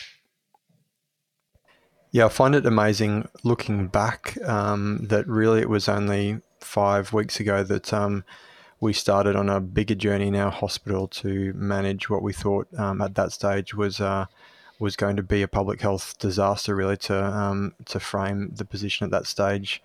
Yeah, 2.14 2.26
I 2.26 2.28
find 2.28 2.54
it 2.54 2.66
amazing 2.66 3.26
looking 3.42 3.86
back 3.86 4.36
um, 4.46 5.06
that 5.08 5.26
really 5.26 5.62
it 5.62 5.70
was 5.70 5.88
only 5.88 6.42
five 6.60 7.14
weeks 7.14 7.40
ago 7.40 7.62
that 7.64 7.90
um, 7.90 8.24
we 8.80 8.92
started 8.92 9.34
on 9.34 9.48
a 9.48 9.60
bigger 9.60 9.94
journey 9.94 10.26
in 10.26 10.36
our 10.36 10.50
hospital 10.50 11.08
to 11.08 11.54
manage 11.54 12.10
what 12.10 12.22
we 12.22 12.34
thought 12.34 12.68
um, 12.76 13.00
at 13.00 13.14
that 13.14 13.32
stage 13.32 13.74
was 13.74 13.98
uh, 13.98 14.26
was 14.78 14.94
going 14.94 15.16
to 15.16 15.22
be 15.22 15.40
a 15.40 15.48
public 15.48 15.80
health 15.80 16.18
disaster. 16.18 16.76
Really, 16.76 16.98
to 16.98 17.24
um, 17.24 17.72
to 17.86 17.98
frame 17.98 18.52
the 18.56 18.66
position 18.66 19.06
at 19.06 19.10
that 19.12 19.26
stage, 19.26 19.82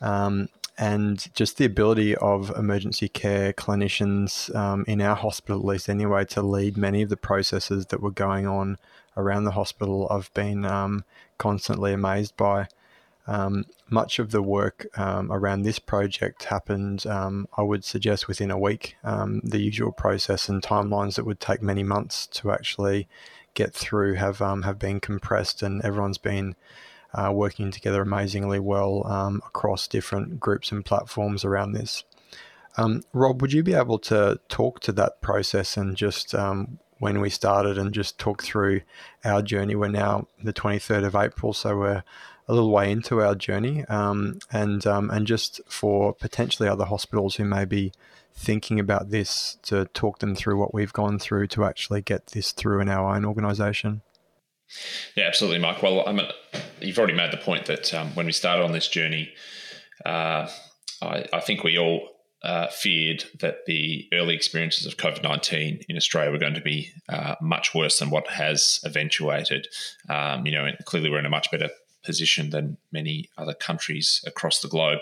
um, 0.00 0.48
and 0.78 1.34
just 1.34 1.58
the 1.58 1.64
ability 1.64 2.14
of 2.16 2.56
emergency 2.56 3.08
care 3.08 3.52
clinicians 3.52 4.54
um, 4.54 4.84
in 4.86 5.00
our 5.02 5.16
hospital, 5.16 5.58
at 5.58 5.66
least 5.66 5.88
anyway, 5.88 6.24
to 6.26 6.40
lead 6.40 6.76
many 6.76 7.02
of 7.02 7.08
the 7.08 7.16
processes 7.16 7.86
that 7.86 8.00
were 8.00 8.12
going 8.12 8.46
on 8.46 8.78
around 9.16 9.44
the 9.44 9.50
hospital. 9.50 10.06
I've 10.08 10.32
been 10.34 10.64
um, 10.64 11.04
constantly 11.36 11.92
amazed 11.92 12.36
by. 12.36 12.68
Um, 13.26 13.66
much 13.90 14.18
of 14.18 14.30
the 14.30 14.40
work 14.40 14.86
um, 14.96 15.30
around 15.30 15.62
this 15.62 15.78
project 15.78 16.44
happened, 16.44 17.06
um, 17.06 17.46
I 17.58 17.62
would 17.62 17.84
suggest, 17.84 18.26
within 18.26 18.50
a 18.50 18.58
week. 18.58 18.96
Um, 19.04 19.40
the 19.44 19.60
usual 19.60 19.92
process 19.92 20.48
and 20.48 20.62
timelines 20.62 21.16
that 21.16 21.26
would 21.26 21.40
take 21.40 21.60
many 21.60 21.82
months 21.82 22.26
to 22.28 22.52
actually 22.52 23.06
get 23.52 23.74
through 23.74 24.14
have 24.14 24.38
have 24.38 24.78
been 24.78 25.00
compressed, 25.00 25.62
and 25.62 25.84
everyone's 25.84 26.18
been 26.18 26.54
uh, 27.14 27.32
working 27.32 27.70
together 27.70 28.02
amazingly 28.02 28.60
well 28.60 29.06
um, 29.06 29.42
across 29.46 29.88
different 29.88 30.38
groups 30.38 30.70
and 30.72 30.84
platforms 30.84 31.44
around 31.44 31.72
this. 31.72 32.04
Rob, 33.12 33.42
would 33.42 33.52
you 33.52 33.64
be 33.64 33.74
able 33.74 33.98
to 33.98 34.38
talk 34.48 34.78
to 34.80 34.92
that 34.92 35.20
process 35.20 35.76
and 35.76 35.96
just 35.96 36.32
when 36.98 37.20
we 37.20 37.30
started 37.30 37.78
and 37.78 37.92
just 37.92 38.18
talk 38.18 38.42
through 38.42 38.80
our 39.24 39.42
journey. 39.42 39.74
We're 39.74 39.88
now 39.88 40.26
the 40.42 40.52
23rd 40.52 41.04
of 41.04 41.14
April, 41.14 41.52
so 41.52 41.76
we're 41.76 42.02
a 42.48 42.52
little 42.52 42.70
way 42.70 42.90
into 42.90 43.20
our 43.22 43.34
journey, 43.34 43.84
um, 43.86 44.38
and 44.50 44.86
um, 44.86 45.10
and 45.10 45.26
just 45.26 45.60
for 45.68 46.14
potentially 46.14 46.68
other 46.68 46.86
hospitals 46.86 47.36
who 47.36 47.44
may 47.44 47.64
be 47.64 47.92
thinking 48.34 48.78
about 48.78 49.10
this 49.10 49.58
to 49.62 49.84
talk 49.86 50.20
them 50.20 50.34
through 50.34 50.56
what 50.58 50.72
we've 50.72 50.92
gone 50.92 51.18
through 51.18 51.48
to 51.48 51.64
actually 51.64 52.00
get 52.00 52.28
this 52.28 52.52
through 52.52 52.80
in 52.80 52.88
our 52.88 53.14
own 53.14 53.24
organisation. 53.24 54.02
Yeah, 55.16 55.24
absolutely, 55.24 55.58
Mike. 55.58 55.82
Well, 55.82 56.06
I 56.06 56.30
you've 56.80 56.98
already 56.98 57.14
made 57.14 57.32
the 57.32 57.38
point 57.38 57.66
that 57.66 57.92
um, 57.94 58.08
when 58.14 58.26
we 58.26 58.32
started 58.32 58.62
on 58.62 58.72
this 58.72 58.88
journey, 58.88 59.32
uh, 60.04 60.48
I, 61.02 61.24
I, 61.32 61.40
think 61.40 61.64
we 61.64 61.78
all 61.78 62.08
uh, 62.42 62.68
feared 62.68 63.24
that 63.40 63.66
the 63.66 64.08
early 64.12 64.34
experiences 64.34 64.86
of 64.86 64.96
COVID 64.96 65.22
19 65.22 65.80
in 65.88 65.96
Australia 65.96 66.30
were 66.30 66.38
going 66.38 66.54
to 66.54 66.60
be 66.60 66.92
uh, 67.08 67.34
much 67.40 67.74
worse 67.74 67.98
than 67.98 68.10
what 68.10 68.28
has 68.28 68.80
eventuated. 68.84 69.66
Um, 70.08 70.46
you 70.46 70.52
know, 70.52 70.70
clearly 70.84 71.10
we're 71.10 71.18
in 71.18 71.26
a 71.26 71.30
much 71.30 71.50
better 71.50 71.70
position 72.04 72.50
than 72.50 72.76
many 72.92 73.28
other 73.36 73.54
countries 73.54 74.24
across 74.26 74.60
the 74.60 74.68
globe. 74.68 75.00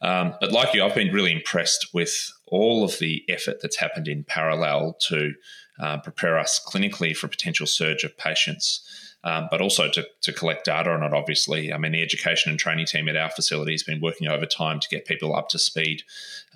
Um, 0.00 0.34
but 0.40 0.52
like 0.52 0.74
you, 0.74 0.82
I've 0.82 0.94
been 0.94 1.12
really 1.12 1.32
impressed 1.32 1.92
with 1.92 2.32
all 2.46 2.82
of 2.82 2.98
the 2.98 3.24
effort 3.28 3.58
that's 3.60 3.76
happened 3.76 4.08
in 4.08 4.24
parallel 4.24 4.96
to 5.08 5.34
uh, 5.80 5.98
prepare 5.98 6.38
us 6.38 6.60
clinically 6.64 7.16
for 7.16 7.28
potential 7.28 7.66
surge 7.66 8.04
of 8.04 8.16
patients 8.16 8.82
um, 9.24 9.48
but 9.50 9.60
also 9.60 9.88
to, 9.88 10.06
to 10.22 10.32
collect 10.32 10.64
data 10.64 10.90
on 10.90 11.02
it, 11.02 11.12
obviously. 11.12 11.72
I 11.72 11.78
mean, 11.78 11.92
the 11.92 12.02
education 12.02 12.50
and 12.50 12.58
training 12.58 12.86
team 12.86 13.08
at 13.08 13.16
our 13.16 13.30
facility 13.30 13.72
has 13.72 13.82
been 13.82 14.00
working 14.00 14.28
overtime 14.28 14.80
to 14.80 14.88
get 14.88 15.04
people 15.04 15.34
up 15.34 15.48
to 15.50 15.58
speed, 15.58 16.02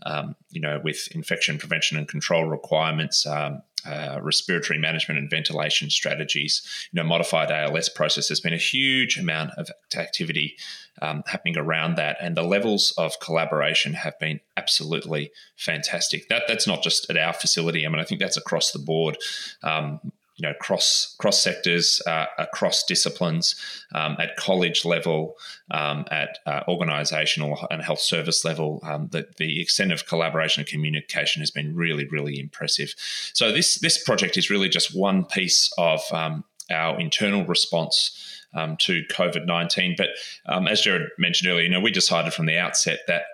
um, 0.06 0.34
you 0.50 0.60
know, 0.60 0.80
with 0.82 1.08
infection 1.12 1.58
prevention 1.58 1.98
and 1.98 2.08
control 2.08 2.44
requirements, 2.44 3.26
um, 3.26 3.62
uh, 3.86 4.18
respiratory 4.22 4.78
management 4.78 5.18
and 5.18 5.30
ventilation 5.30 5.90
strategies, 5.90 6.62
you 6.92 7.02
know, 7.02 7.06
modified 7.06 7.50
ALS 7.50 7.88
process. 7.88 8.28
There's 8.28 8.40
been 8.40 8.52
a 8.52 8.58
huge 8.58 9.18
amount 9.18 9.50
of 9.56 9.70
activity 9.96 10.56
um, 11.02 11.22
happening 11.26 11.56
around 11.56 11.96
that, 11.96 12.16
and 12.20 12.36
the 12.36 12.42
levels 12.42 12.92
of 12.96 13.18
collaboration 13.20 13.94
have 13.94 14.18
been 14.18 14.40
absolutely 14.56 15.30
fantastic. 15.56 16.28
That 16.28 16.44
that's 16.46 16.66
not 16.66 16.82
just 16.82 17.08
at 17.10 17.16
our 17.16 17.32
facility. 17.32 17.84
I 17.84 17.88
mean, 17.88 18.00
I 18.00 18.04
think 18.04 18.20
that's 18.20 18.36
across 18.36 18.72
the 18.72 18.78
board. 18.78 19.16
Um, 19.62 20.00
you 20.36 20.46
know 20.46 20.54
cross 20.60 21.14
cross 21.18 21.42
sectors, 21.42 22.02
uh, 22.06 22.26
across 22.38 22.84
disciplines, 22.84 23.54
um, 23.94 24.16
at 24.18 24.36
college 24.36 24.84
level, 24.84 25.36
um, 25.70 26.04
at 26.10 26.38
uh, 26.46 26.62
organisational 26.68 27.66
and 27.70 27.82
health 27.82 28.00
service 28.00 28.44
level. 28.44 28.80
Um, 28.82 29.08
the, 29.12 29.26
the 29.36 29.60
extent 29.60 29.92
of 29.92 30.06
collaboration 30.06 30.60
and 30.60 30.68
communication 30.68 31.40
has 31.40 31.50
been 31.50 31.74
really 31.74 32.06
really 32.08 32.38
impressive. 32.38 32.94
So 33.32 33.52
this 33.52 33.78
this 33.78 34.02
project 34.02 34.36
is 34.36 34.50
really 34.50 34.68
just 34.68 34.96
one 34.96 35.24
piece 35.24 35.72
of 35.78 36.00
um, 36.12 36.44
our 36.70 36.98
internal 36.98 37.44
response. 37.44 38.30
Um, 38.56 38.76
to 38.82 39.02
COVID 39.10 39.46
nineteen, 39.46 39.96
but 39.98 40.10
um, 40.46 40.68
as 40.68 40.82
Gerard 40.82 41.10
mentioned 41.18 41.50
earlier, 41.50 41.64
you 41.64 41.68
know 41.68 41.80
we 41.80 41.90
decided 41.90 42.32
from 42.32 42.46
the 42.46 42.56
outset 42.56 43.00
that 43.08 43.24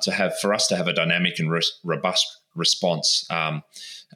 to 0.00 0.10
have 0.10 0.38
for 0.38 0.54
us 0.54 0.66
to 0.68 0.76
have 0.76 0.88
a 0.88 0.94
dynamic 0.94 1.38
and 1.38 1.52
robust 1.84 2.38
response, 2.54 3.26
um, 3.30 3.62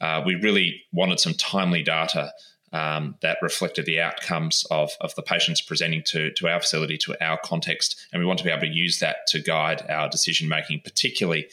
uh, 0.01 0.21
we 0.25 0.35
really 0.35 0.83
wanted 0.91 1.19
some 1.19 1.33
timely 1.33 1.83
data 1.83 2.31
um, 2.73 3.15
that 3.21 3.37
reflected 3.41 3.85
the 3.85 4.01
outcomes 4.01 4.65
of, 4.69 4.91
of 4.99 5.15
the 5.15 5.21
patients 5.21 5.61
presenting 5.61 6.03
to, 6.05 6.31
to 6.33 6.47
our 6.47 6.59
facility, 6.59 6.97
to 6.97 7.15
our 7.23 7.37
context. 7.43 7.95
And 8.11 8.19
we 8.21 8.25
want 8.25 8.39
to 8.39 8.45
be 8.45 8.51
able 8.51 8.61
to 8.61 8.67
use 8.67 8.99
that 8.99 9.27
to 9.27 9.39
guide 9.39 9.85
our 9.89 10.09
decision 10.09 10.49
making, 10.49 10.81
particularly 10.83 11.47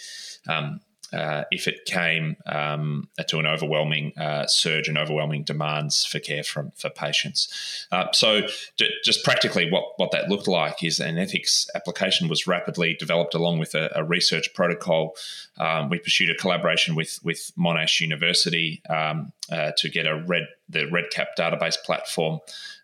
um, 0.49 0.81
uh, 1.15 1.45
if 1.51 1.69
it 1.69 1.85
came 1.85 2.37
um, 2.47 3.09
to 3.29 3.39
an 3.39 3.47
overwhelming 3.47 4.13
uh, 4.19 4.47
surge 4.47 4.89
and 4.89 4.99
overwhelming 4.99 5.45
demands 5.45 6.05
for 6.05 6.19
care 6.19 6.43
from 6.43 6.73
for 6.73 6.91
patients. 6.91 7.87
Uh, 7.93 8.07
so, 8.13 8.43
d- 8.77 8.91
just 9.05 9.25
practically, 9.25 9.71
what 9.71 9.85
what 9.97 10.11
that 10.11 10.29
looked 10.29 10.49
like 10.49 10.83
is 10.83 10.99
an 10.99 11.19
ethics 11.19 11.69
application 11.75 12.29
was 12.29 12.47
rapidly 12.47 12.95
developed 12.95 13.35
along 13.35 13.59
with 13.59 13.75
a, 13.75 13.91
a 13.95 14.03
research 14.03 14.53
protocol. 14.55 15.15
Um, 15.59 15.89
we 15.89 15.99
pursued 15.99 16.31
a 16.31 16.35
collaboration 16.35 16.95
with 16.95 17.21
with 17.23 17.53
Monash 17.57 18.01
University 18.01 18.83
um, 18.91 19.33
uh, 19.51 19.71
to 19.79 19.89
get 19.89 20.07
a 20.07 20.17
red 20.17 20.49
the 20.69 20.81
REDCap 20.81 21.27
database 21.39 21.77
platform. 21.85 22.41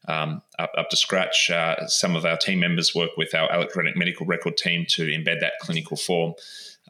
Um, 0.08 0.42
up, 0.58 0.72
up, 0.78 0.88
to 0.90 0.96
scratch. 0.96 1.50
Uh, 1.50 1.87
some 1.87 2.16
of 2.16 2.25
our 2.25 2.37
team 2.37 2.60
members 2.60 2.94
work 2.94 3.10
with 3.18 3.34
our 3.34 3.52
electronic 3.52 3.96
medical 3.96 4.25
record 4.25 4.56
team 4.56 4.87
to 4.90 5.06
embed 5.06 5.40
that 5.40 5.52
clinical 5.60 5.96
form 5.96 6.34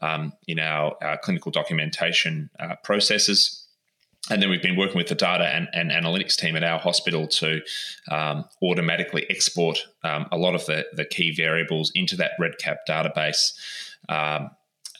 um, 0.00 0.32
in 0.46 0.58
our, 0.58 0.96
our, 1.02 1.18
clinical 1.18 1.52
documentation 1.52 2.50
uh, 2.58 2.74
processes. 2.82 3.66
And 4.30 4.42
then 4.42 4.50
we've 4.50 4.62
been 4.62 4.76
working 4.76 4.96
with 4.96 5.08
the 5.08 5.14
data 5.14 5.44
and, 5.44 5.68
and 5.72 5.90
analytics 5.90 6.36
team 6.36 6.56
at 6.56 6.62
our 6.62 6.78
hospital 6.78 7.26
to 7.26 7.60
um, 8.10 8.44
automatically 8.62 9.26
export 9.30 9.86
um, 10.04 10.26
a 10.30 10.36
lot 10.36 10.54
of 10.54 10.64
the, 10.66 10.86
the 10.92 11.04
key 11.04 11.34
variables 11.34 11.90
into 11.94 12.16
that 12.16 12.32
REDCap 12.40 12.76
database. 12.88 13.52
Um, 14.08 14.50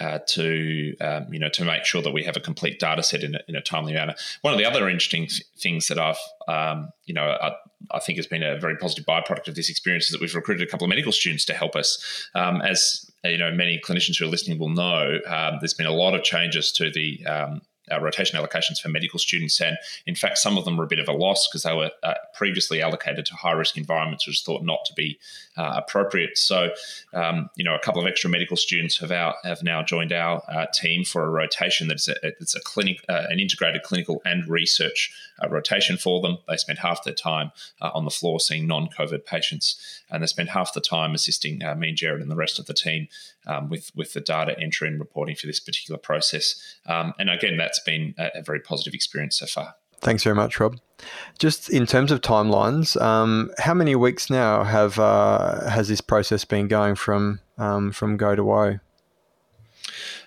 uh, 0.01 0.19
to 0.27 0.97
um, 1.03 1.27
you 1.33 1.39
know 1.39 1.51
to 1.51 1.65
make 1.65 1.85
sure 1.85 2.01
that 2.01 2.13
we 2.13 2.25
have 2.25 2.37
a 2.37 2.41
complete 2.41 2.81
data 2.81 3.03
set 3.03 3.23
in 3.23 3.35
a, 3.35 3.41
in 3.49 3.55
a 3.55 3.61
timely 3.61 3.93
manner. 3.93 4.15
One 4.41 4.55
of 4.55 4.59
the 4.59 4.65
other 4.65 4.89
interesting 4.89 5.27
th- 5.27 5.43
things 5.59 5.89
that 5.89 5.99
I've 5.99 6.19
um, 6.49 6.91
you 7.05 7.13
know 7.13 7.37
I, 7.41 7.53
I, 7.91 7.99
think 7.99 8.17
has 8.17 8.27
been 8.27 8.43
a 8.43 8.59
very 8.59 8.77
positive 8.77 9.05
byproduct 9.05 9.49
of 9.49 9.57
this 9.57 9.69
experience 9.69 10.07
is 10.07 10.13
that 10.13 10.21
we've 10.21 10.35
recruited 10.35 10.67
a 10.67 10.71
couple 10.71 10.87
of 10.87 10.89
medical 10.89 11.13
students 11.13 11.45
to 11.47 11.55
help 11.55 11.77
us. 11.77 12.29
Um, 12.35 12.63
as 12.63 13.10
you 13.25 13.39
know, 13.39 13.51
many 13.51 13.81
clinicians 13.85 14.19
who 14.19 14.25
are 14.25 14.29
listening 14.29 14.59
will 14.59 14.71
know, 14.71 15.19
um, 15.27 15.59
there's 15.61 15.75
been 15.75 15.87
a 15.87 15.93
lot 15.93 16.15
of 16.15 16.23
changes 16.23 16.73
to 16.73 16.91
the 16.91 17.25
um, 17.27 17.61
uh, 17.91 18.01
rotation 18.01 18.39
allocations 18.39 18.81
for 18.81 18.89
medical 18.89 19.19
students. 19.19 19.61
And 19.61 19.77
in 20.07 20.15
fact, 20.15 20.39
some 20.39 20.57
of 20.57 20.65
them 20.65 20.77
were 20.77 20.85
a 20.85 20.89
bit 20.89 20.99
of 20.99 21.09
a 21.09 21.13
loss 21.13 21.49
because 21.49 21.63
they 21.63 21.75
were 21.75 21.91
uh, 22.03 22.15
previously 22.35 22.83
allocated 22.83 23.27
to 23.27 23.35
high 23.35 23.53
risk 23.53 23.77
environments, 23.77 24.27
which 24.27 24.35
was 24.35 24.43
thought 24.43 24.65
not 24.65 24.85
to 24.87 24.95
be 24.95 25.19
uh, 25.57 25.75
appropriate. 25.77 26.39
So, 26.39 26.71
um, 27.13 27.51
you 27.57 27.65
know, 27.65 27.75
a 27.75 27.79
couple 27.79 28.01
of 28.01 28.07
extra 28.07 28.31
medical 28.31 28.57
students 28.57 28.99
have, 28.99 29.11
have 29.11 29.63
now 29.63 29.83
joined 29.83 30.13
our 30.13 30.43
uh, 30.49 30.67
team 30.73 31.05
for 31.05 31.25
a 31.25 31.31
rotation 31.31 31.89
that's 31.89 32.09
a, 32.09 32.15
it's 32.23 32.55
a 32.55 32.61
clinic, 32.61 33.05
uh, 33.09 33.27
an 33.29 33.41
integrated 33.41 33.83
clinical 33.83 34.23
and 34.25 34.49
research 34.49 35.13
uh, 35.43 35.49
rotation 35.49 35.97
for 35.97 36.21
them. 36.21 36.39
They 36.49 36.57
spend 36.57 36.79
half 36.79 37.05
their 37.05 37.15
time 37.15 37.53
on 37.81 38.05
the 38.05 38.11
floor 38.11 38.41
seeing 38.41 38.67
non 38.67 38.89
COVID 38.89 39.25
patients, 39.25 40.03
and 40.11 40.23
they 40.23 40.27
spend 40.27 40.51
half 40.51 40.73
the 40.73 40.81
time 40.81 41.15
assisting 41.15 41.59
me 41.79 41.89
and 41.89 41.97
Gerard 41.97 42.21
and 42.21 42.31
the 42.31 42.37
rest 42.37 42.59
of 42.59 42.67
the 42.67 42.75
team 42.75 43.09
um, 43.47 43.69
with 43.69 43.91
with 43.95 44.13
the 44.13 44.21
data 44.21 44.59
entry 44.59 44.89
and 44.89 44.99
reporting 44.99 45.37
for 45.37 45.47
this 45.47 45.61
particular 45.61 45.99
process. 45.99 46.55
Um, 46.87 47.13
and 47.19 47.31
again, 47.31 47.57
that's 47.57 47.81
been 47.81 48.15
a, 48.19 48.31
a, 48.37 48.43
very 48.43 48.61
positive 48.61 48.95
experience 48.95 49.39
so 49.39 49.47
far. 49.47 49.75
Thanks 50.01 50.25
very 50.25 50.37
much, 50.37 50.59
Rob. 50.59 50.79
Just 51.39 51.71
in 51.71 51.87
terms 51.87 52.11
of 52.11 52.21
timelines, 52.21 53.01
um, 53.01 53.51
how 53.59 53.75
many 53.75 53.95
weeks 53.95 54.31
now 54.31 54.65
have 54.65 54.99
uh, 54.99 55.69
has 55.69 55.89
this 55.89 56.01
process 56.01 56.45
been 56.45 56.69
going 56.69 56.95
from 56.95 57.41
um, 57.59 57.93
from 57.93 58.17
go 58.17 58.35
to 58.35 58.45
woe? 58.45 58.79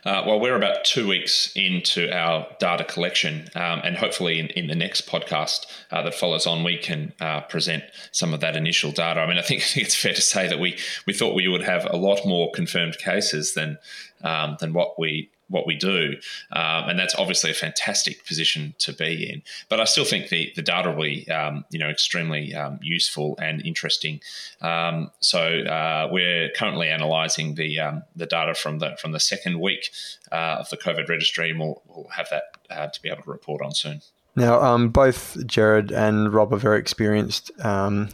Uh, 0.06 0.24
well, 0.25 0.39
we're 0.39 0.56
about 0.56 0.84
two 0.84 1.08
weeks 1.08 1.51
into 1.56 2.12
our 2.12 2.48
data 2.60 2.84
collection, 2.84 3.50
um, 3.56 3.82
and 3.84 3.98
hopefully, 3.98 4.39
in, 4.39 4.48
in, 4.48 4.68
the 4.68 4.75
next 4.75 5.08
podcast 5.08 5.65
uh, 5.92 6.01
that 6.01 6.13
follows 6.13 6.46
on, 6.46 6.63
we 6.63 6.77
can 6.77 7.13
uh, 7.22 7.42
present 7.42 7.84
some 8.12 8.34
of 8.34 8.39
that 8.42 8.56
initial 8.56 8.92
data. 8.92 9.20
I 9.20 9.27
mean, 9.27 9.38
I 9.38 9.42
think, 9.42 9.63
it's 9.77 9.96
fair 9.96 10.13
to 10.13 10.22
say 10.22 10.48
that 10.48 10.60
we 10.60 10.77
we 11.08 11.13
thought 11.13 11.36
we 11.36 11.48
would 11.48 11.63
have 11.63 11.86
a 11.89 11.98
lot 11.98 12.25
more 12.25 12.51
confirmed 12.51 12.98
cases 12.98 13.53
than 13.53 13.77
um, 14.24 14.58
than 14.60 14.74
what 14.74 15.00
we 15.00 15.30
what 15.53 15.67
we 15.67 15.75
do. 15.75 16.15
Um, 16.51 16.89
and 16.89 17.00
that's 17.00 17.15
obviously 17.15 17.51
a 17.51 17.53
fantastic 17.53 18.25
position 18.25 18.74
to 18.79 18.91
be 18.91 19.29
in. 19.31 19.43
But 19.69 19.79
I 19.79 19.86
still 19.86 20.03
think 20.03 20.29
the, 20.29 20.51
the 20.55 20.62
data 20.62 20.91
will 20.91 21.03
be, 21.03 21.29
um, 21.29 21.63
you 21.69 21.79
know, 21.79 21.89
extremely 21.89 22.53
um, 22.55 22.79
useful 22.81 23.36
and 23.39 23.65
interesting. 23.65 24.19
Um, 24.62 25.12
so 25.19 25.39
uh, 25.39 26.10
we're 26.12 26.50
currently 26.50 26.89
analysing 26.89 27.55
the 27.55 27.79
um, 27.79 28.03
the 28.15 28.25
data 28.25 28.55
from 28.55 28.79
the 28.79 28.98
from 29.00 29.12
the 29.12 29.19
second 29.19 29.60
week 29.62 29.91
uh, 30.31 30.57
of 30.60 30.69
the 30.69 30.77
COVED 30.77 31.07
registry, 31.07 31.51
and 31.51 31.60
we'll, 31.60 31.81
we'll 31.88 32.07
have 32.10 32.29
that 32.31 32.43
uh, 32.69 32.88
to 32.88 33.01
be 33.01 33.10
able 33.10 33.24
to 33.24 33.31
report 33.31 33.62
on 33.62 33.74
soon. 33.74 34.01
Now, 34.36 34.60
um, 34.63 34.89
both 34.89 35.38
Gerard 35.45 35.91
and 35.91 36.33
Rob 36.33 36.51
are 36.53 36.57
very 36.57 36.79
experienced 36.79 37.51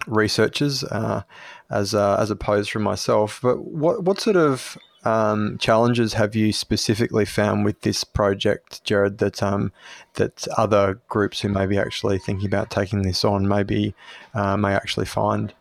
researchers, 0.05 0.83
uh, 0.83 1.23
as 1.69 1.95
uh, 1.95 2.17
as 2.19 2.29
opposed 2.29 2.71
from 2.71 2.83
myself. 2.83 3.39
But 3.41 3.63
what 3.63 4.03
what 4.03 4.19
sort 4.19 4.35
of 4.35 4.77
um, 5.05 5.57
challenges 5.59 6.13
have 6.13 6.35
you 6.35 6.51
specifically 6.51 7.25
found 7.25 7.63
with 7.63 7.81
this 7.81 8.03
project, 8.03 8.83
Gerard, 8.83 9.19
that 9.19 9.41
um, 9.41 9.71
that 10.15 10.47
other 10.57 10.99
groups 11.07 11.41
who 11.41 11.49
may 11.49 11.65
be 11.65 11.77
actually 11.77 12.19
thinking 12.19 12.47
about 12.47 12.69
taking 12.69 13.03
this 13.03 13.23
on 13.23 13.47
maybe 13.47 13.93
uh, 14.33 14.57
may 14.57 14.73
actually 14.73 15.05
find? 15.05 15.53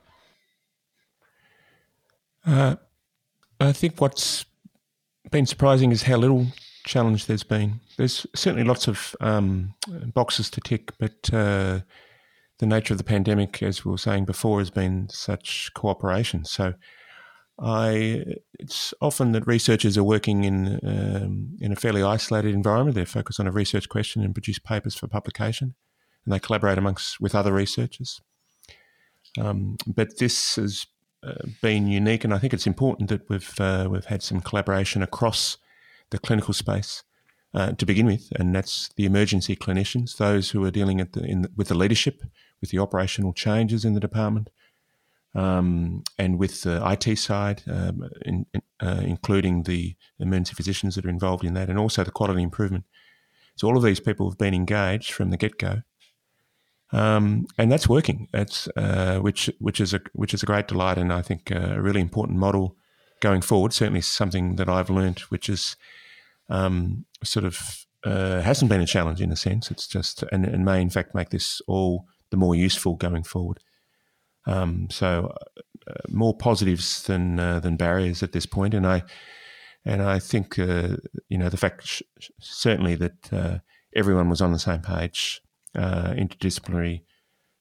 Uh, 2.45 2.76
I 3.61 3.73
think 3.73 4.00
what's 4.00 4.45
been 5.30 5.47
surprising 5.47 5.92
is 5.92 6.02
how 6.02 6.16
little 6.16 6.47
challenge 6.85 7.26
there's 7.26 7.45
been. 7.45 7.80
There's 7.97 8.26
certainly 8.35 8.64
lots 8.64 8.88
of 8.88 9.14
um, 9.21 9.75
boxes 10.15 10.50
to 10.50 10.60
tick, 10.60 10.93
but 10.99 11.32
uh, 11.32 11.80
the 12.58 12.67
nature 12.67 12.95
of 12.95 12.99
the 12.99 13.04
pandemic, 13.04 13.63
as 13.63 13.84
we 13.84 13.91
were 13.91 13.99
saying 13.99 14.25
before, 14.25 14.58
has 14.58 14.71
been 14.71 15.08
such 15.10 15.71
cooperation. 15.75 16.45
So 16.45 16.75
I 17.60 18.25
it's 18.58 18.94
often 19.00 19.32
that 19.32 19.47
researchers 19.47 19.99
are 19.99 20.04
working 20.04 20.44
in 20.44 20.78
um, 20.84 21.56
in 21.60 21.73
a 21.73 21.76
fairly 21.76 22.02
isolated 22.02 22.54
environment. 22.54 22.94
They're 22.94 23.06
focused 23.06 23.40
on 23.40 23.47
a 23.47 23.52
research 23.52 23.88
question 23.88 24.23
and 24.23 24.34
produce 24.34 24.58
papers 24.58 24.94
for 24.94 25.08
publication, 25.08 25.75
and 26.25 26.32
they 26.32 26.38
collaborate 26.38 26.78
amongst 26.78 27.21
with 27.21 27.34
other 27.34 27.52
researchers. 27.52 28.21
Um, 29.38 29.76
but 29.86 30.18
this 30.18 30.56
has 30.56 30.86
uh, 31.23 31.47
been 31.60 31.88
unique, 31.88 32.25
and 32.25 32.32
I 32.32 32.38
think 32.38 32.54
it's 32.54 32.66
important 32.66 33.08
that 33.08 33.28
we've 33.28 33.60
uh, 33.60 33.88
we've 33.90 34.04
had 34.04 34.23
some 34.23 34.40
collaboration 34.40 35.02
across 35.02 35.58
the 36.10 36.18
clinical 36.18 36.54
space 36.54 37.02
uh, 37.54 37.73
to 37.73 37.84
begin 37.84 38.06
with, 38.06 38.28
and 38.36 38.54
that's 38.54 38.90
the 38.97 39.04
emergency 39.04 39.56
clinicians, 39.56 40.16
those 40.16 40.50
who 40.50 40.64
are 40.64 40.71
dealing 40.71 40.99
the, 40.99 41.06
the, 41.06 41.50
with 41.56 41.68
the 41.68 41.75
leadership, 41.75 42.23
with 42.60 42.71
the 42.71 42.78
operational 42.78 43.32
changes 43.32 43.84
in 43.84 43.94
the 43.94 44.00
department, 44.00 44.49
um, 45.34 46.02
and 46.19 46.38
with 46.38 46.62
the 46.62 46.82
IT 46.84 47.17
side, 47.17 47.62
um, 47.69 48.08
in, 48.23 48.47
uh, 48.80 49.00
including 49.02 49.64
the 49.64 49.95
emergency 50.19 50.54
physicians 50.54 50.95
that 50.95 51.04
are 51.04 51.10
involved 51.10 51.45
in 51.45 51.54
that, 51.54 51.69
and 51.69 51.78
also 51.78 52.04
the 52.04 52.10
quality 52.10 52.43
improvement. 52.43 52.84
So 53.56 53.69
all 53.69 53.76
of 53.76 53.82
these 53.82 54.00
people 54.00 54.30
have 54.30 54.38
been 54.38 54.54
engaged 54.54 55.12
from 55.12 55.30
the 55.30 55.36
get 55.36 55.58
go, 55.58 55.82
um, 56.93 57.47
and 57.58 57.71
that's 57.71 57.88
working. 57.88 58.28
That's 58.32 58.69
uh, 58.76 59.19
which 59.19 59.50
which 59.58 59.80
is 59.80 59.93
a 59.93 60.00
which 60.12 60.32
is 60.32 60.43
a 60.43 60.47
great 60.47 60.69
delight, 60.69 60.99
and 60.99 61.12
I 61.12 61.23
think 61.23 61.50
a 61.50 61.80
really 61.80 62.00
important 62.00 62.38
model 62.38 62.76
going 63.21 63.43
forward. 63.43 63.73
Certainly 63.73 64.02
something 64.02 64.56
that 64.56 64.69
I've 64.69 64.91
learned, 64.91 65.21
which 65.21 65.49
is 65.49 65.76
um, 66.49 67.04
sort 67.23 67.45
of 67.45 67.86
uh, 68.04 68.41
hasn't 68.41 68.71
been 68.71 68.80
a 68.80 68.86
challenge 68.86 69.21
in 69.21 69.32
a 69.32 69.36
sense. 69.36 69.71
It's 69.71 69.86
just 69.86 70.23
and, 70.32 70.45
and 70.47 70.64
may 70.64 70.80
in 70.80 70.91
fact 70.91 71.14
make 71.14 71.30
this 71.30 71.60
all 71.67 72.06
the 72.30 72.36
more 72.36 72.54
useful 72.54 72.95
going 72.95 73.25
forward. 73.25 73.58
Um, 74.49 74.89
so 74.91 75.34
uh, 75.87 75.93
more 76.08 76.37
positives 76.37 77.02
than 77.04 77.39
uh, 77.39 77.61
than 77.61 77.76
barriers 77.76 78.23
at 78.23 78.32
this 78.32 78.47
point, 78.47 78.75
and 78.75 78.87
I 78.87 79.02
and 79.84 80.02
I 80.02 80.19
think 80.19 80.58
uh, 80.58 80.97
you 81.28 81.39
know 81.39 81.50
the 81.50 81.56
fact 81.56 81.87
sh- 81.87 82.02
certainly 82.41 82.95
that 82.97 83.32
uh, 83.32 83.58
everyone 83.95 84.30
was 84.30 84.41
on 84.41 84.52
the 84.52 84.58
same 84.58 84.80
page, 84.80 85.43
uh, 85.76 86.13
interdisciplinary 86.13 87.02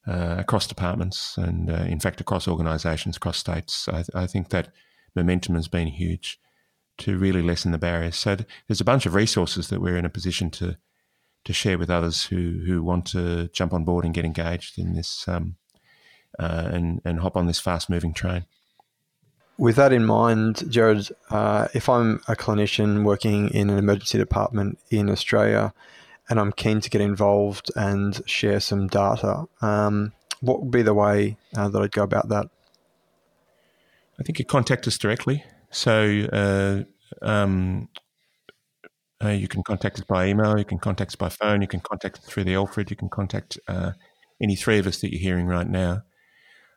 uh, 0.08 0.36
across 0.40 0.66
departments, 0.66 1.38
and 1.38 1.70
in 1.70 2.00
fact 2.00 2.22
across 2.22 2.48
organisations, 2.48 3.18
across 3.18 3.38
states. 3.38 3.90
I, 3.90 4.04
I, 4.16 4.26
think 4.26 4.50
that 4.50 4.72
momentum 5.14 5.56
has 5.56 5.68
been 5.68 5.88
huge 5.88 6.40
to 7.00 7.18
really 7.18 7.42
lessen 7.42 7.74
the 7.74 7.78
barriers. 7.78 8.16
So 8.16 8.38
there's 8.68 8.82
a 8.82 8.86
bunch 8.86 9.06
of 9.06 9.14
resources 9.14 9.68
that 9.68 9.82
we're 9.82 9.98
in 9.98 10.06
a 10.06 10.10
position 10.10 10.50
to 10.52 10.78
to 11.44 11.54
share 11.54 11.78
with 11.78 11.90
others 11.90 12.26
who 12.26 12.62
who 12.66 12.82
want 12.82 13.06
to 13.08 13.50
jump 13.50 13.74
on 13.74 13.84
board 13.84 14.06
and 14.06 14.14
get 14.14 14.26
engaged 14.26 14.80
in 14.80 14.94
this 14.94 15.28
um, 15.28 15.58
uh, 16.40 16.70
and 16.72 17.02
and 17.04 17.20
hop 17.20 17.36
on 17.36 17.48
this 17.48 17.60
fast 17.60 17.90
moving 17.90 18.14
train. 18.14 18.46
With 19.58 19.76
that 19.78 19.92
in 19.92 20.06
mind, 20.06 20.72
Gerard, 20.72 21.10
uh, 21.32 21.68
if 21.74 21.90
I'm 21.90 22.22
a 22.28 22.36
clinician 22.36 23.04
working 23.04 23.50
in 23.50 23.72
an 23.72 23.78
emergency 23.80 24.20
department 24.20 24.78
in 24.92 25.10
Australia 25.10 25.74
and 26.30 26.40
I'm 26.40 26.52
keen 26.52 26.80
to 26.82 26.90
get 26.92 27.02
involved 27.02 27.72
and 27.76 28.22
share 28.28 28.60
some 28.60 28.88
data, 28.88 29.46
um, 29.62 30.14
what 30.42 30.62
would 30.62 30.70
be 30.70 30.84
the 30.84 30.94
way 30.94 31.38
uh, 31.56 31.70
that 31.70 31.82
I'd 31.82 31.92
go 31.92 32.04
about 32.04 32.30
that? 32.30 32.48
I 34.20 34.24
think 34.24 34.38
you 34.38 34.46
contact 34.46 34.88
us 34.88 34.98
directly. 34.98 35.44
So 35.72 36.28
uh, 36.32 37.26
um, 37.26 37.90
uh, 39.24 39.30
you 39.30 39.48
can 39.48 39.64
contact 39.64 39.98
us 39.98 40.06
by 40.06 40.28
email, 40.28 40.60
you 40.60 40.66
can 40.66 40.78
contact 40.78 41.12
us 41.12 41.16
by 41.16 41.30
phone, 41.30 41.62
you 41.62 41.68
can 41.68 41.80
contact 41.80 42.20
us 42.20 42.26
through 42.26 42.44
the 42.44 42.54
Alfred, 42.54 42.92
you 42.92 42.96
can 42.96 43.10
contact 43.10 43.58
uh, 43.68 43.94
any 44.40 44.56
three 44.56 44.78
of 44.78 44.86
us 44.86 45.02
that 45.02 45.12
you're 45.12 45.22
hearing 45.22 45.48
right 45.48 45.68
now 45.68 46.04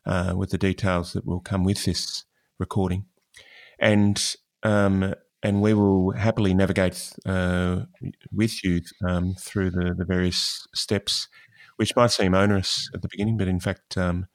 uh, 0.07 0.35
with 0.37 0.51
the 0.51 0.59
details 0.59 1.13
that 1.13 1.27
will 1.27 1.41
come 1.41 1.65
with 1.65 1.85
this 1.85 2.25
recording, 2.59 3.07
and 3.79 4.37
um, 4.63 5.15
and 5.43 5.63
we 5.63 5.75
will 5.75 6.13
happily 6.13 6.55
navigate 6.55 7.13
uh, 7.27 7.83
with 8.33 8.63
you 8.63 8.83
um, 9.07 9.35
through 9.39 9.71
the, 9.71 9.95
the 9.97 10.05
various 10.05 10.67
steps, 10.75 11.29
which 11.77 11.97
might 11.97 12.11
seem 12.11 12.35
onerous 12.35 12.91
at 12.95 13.03
the 13.03 13.09
beginning, 13.09 13.37
but 13.37 13.49
in 13.49 13.61
fact 13.61 13.97
um, 13.97 14.27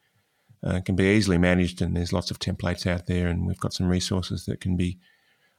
uh, 0.64 0.80
can 0.80 0.96
be 0.96 1.04
easily 1.04 1.38
managed. 1.38 1.80
And 1.80 1.96
there's 1.96 2.12
lots 2.12 2.30
of 2.30 2.38
templates 2.38 2.86
out 2.86 3.06
there, 3.06 3.28
and 3.28 3.46
we've 3.46 3.60
got 3.60 3.72
some 3.72 3.86
resources 3.86 4.46
that 4.46 4.60
can 4.60 4.76
be 4.76 4.98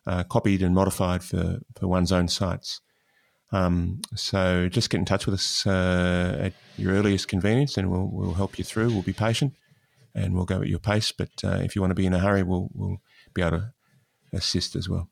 uh, 0.06 0.24
copied 0.24 0.62
and 0.62 0.76
modified 0.76 1.24
for, 1.24 1.60
for 1.78 1.88
one's 1.88 2.12
own 2.12 2.28
sites. 2.28 2.82
Um, 3.54 4.02
so 4.16 4.68
just 4.68 4.90
get 4.90 4.98
in 4.98 5.06
touch 5.06 5.26
with 5.26 5.36
us 5.36 5.66
uh, 5.66 6.38
at 6.42 6.54
your 6.78 6.94
earliest 6.94 7.30
convenience, 7.30 7.78
and 7.78 7.90
we'll 7.90 8.10
we'll 8.12 8.34
help 8.34 8.58
you 8.58 8.66
through. 8.66 8.90
We'll 8.90 9.04
be 9.04 9.14
patient 9.14 9.54
and 10.18 10.34
we'll 10.34 10.46
go 10.46 10.62
at 10.62 10.68
your 10.68 10.80
pace. 10.80 11.12
But 11.12 11.30
uh, 11.44 11.60
if 11.62 11.76
you 11.76 11.82
want 11.82 11.92
to 11.92 11.96
be 11.96 12.06
in 12.06 12.14
a 12.14 12.20
hurry, 12.20 12.44
we'll 12.44 12.70
we'll 12.74 13.02
be 13.34 13.42
able 13.42 13.60
to 13.60 13.74
assist 14.34 14.76
as 14.76 14.90
well. 14.90 15.10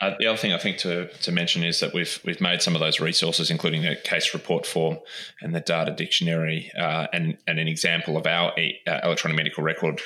Uh, 0.00 0.14
the 0.18 0.26
other 0.26 0.38
thing 0.38 0.54
I 0.54 0.58
think 0.58 0.78
to, 0.78 1.08
to 1.08 1.30
mention 1.30 1.62
is 1.62 1.80
that 1.80 1.92
we've 1.92 2.18
we've 2.24 2.40
made 2.40 2.62
some 2.62 2.74
of 2.74 2.80
those 2.80 3.00
resources, 3.00 3.50
including 3.50 3.82
the 3.82 3.96
case 3.96 4.32
report 4.32 4.64
form 4.64 4.98
and 5.42 5.54
the 5.54 5.60
data 5.60 5.90
dictionary, 5.90 6.72
uh, 6.78 7.08
and 7.12 7.36
and 7.46 7.58
an 7.58 7.68
example 7.68 8.16
of 8.16 8.26
our 8.26 8.58
e- 8.58 8.78
uh, 8.86 9.00
electronic 9.02 9.36
medical 9.36 9.62
record 9.62 10.00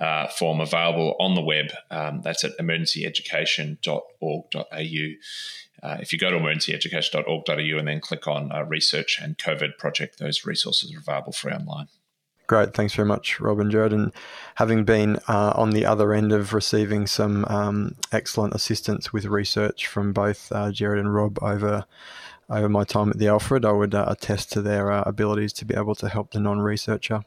uh, 0.00 0.28
form 0.28 0.60
available 0.60 1.16
on 1.18 1.34
the 1.34 1.42
web. 1.42 1.72
Um, 1.90 2.20
that's 2.22 2.44
at 2.44 2.56
emergencyeducation.org.au. 2.58 5.14
Uh, 5.82 5.96
if 5.98 6.12
you 6.12 6.18
go 6.18 6.30
to 6.30 6.36
emergencyeducation.org.au 6.36 7.78
and 7.78 7.88
then 7.88 8.00
click 8.00 8.28
on 8.28 8.52
uh, 8.52 8.64
research 8.64 9.18
and 9.20 9.38
COVED 9.38 9.78
project, 9.78 10.18
those 10.18 10.44
resources 10.44 10.94
are 10.94 10.98
available 10.98 11.32
free 11.32 11.52
online. 11.52 11.88
Great, 12.50 12.74
thanks 12.74 12.94
very 12.94 13.06
much, 13.06 13.38
Rob 13.38 13.60
and 13.60 13.70
Gerard. 13.70 13.92
And 13.92 14.10
having 14.56 14.82
been 14.82 15.20
uh, 15.28 15.52
on 15.54 15.70
the 15.70 15.86
other 15.86 16.12
end 16.12 16.32
of 16.32 16.52
receiving 16.52 17.06
some 17.06 17.44
um, 17.44 17.94
excellent 18.10 18.54
assistance 18.54 19.12
with 19.12 19.26
research 19.26 19.86
from 19.86 20.12
both 20.12 20.50
uh, 20.50 20.72
Gerard 20.72 20.98
and 20.98 21.14
Rob 21.14 21.40
over 21.40 21.84
over 22.48 22.68
my 22.68 22.82
time 22.82 23.10
at 23.10 23.18
the 23.18 23.28
Alfred, 23.28 23.64
I 23.64 23.70
would 23.70 23.94
uh, 23.94 24.04
attest 24.08 24.50
to 24.50 24.62
their 24.62 24.90
uh, 24.90 25.04
abilities 25.06 25.52
to 25.52 25.64
be 25.64 25.76
able 25.76 25.94
to 25.94 26.08
help 26.08 26.32
the 26.32 26.40
non-researcher. 26.40 27.22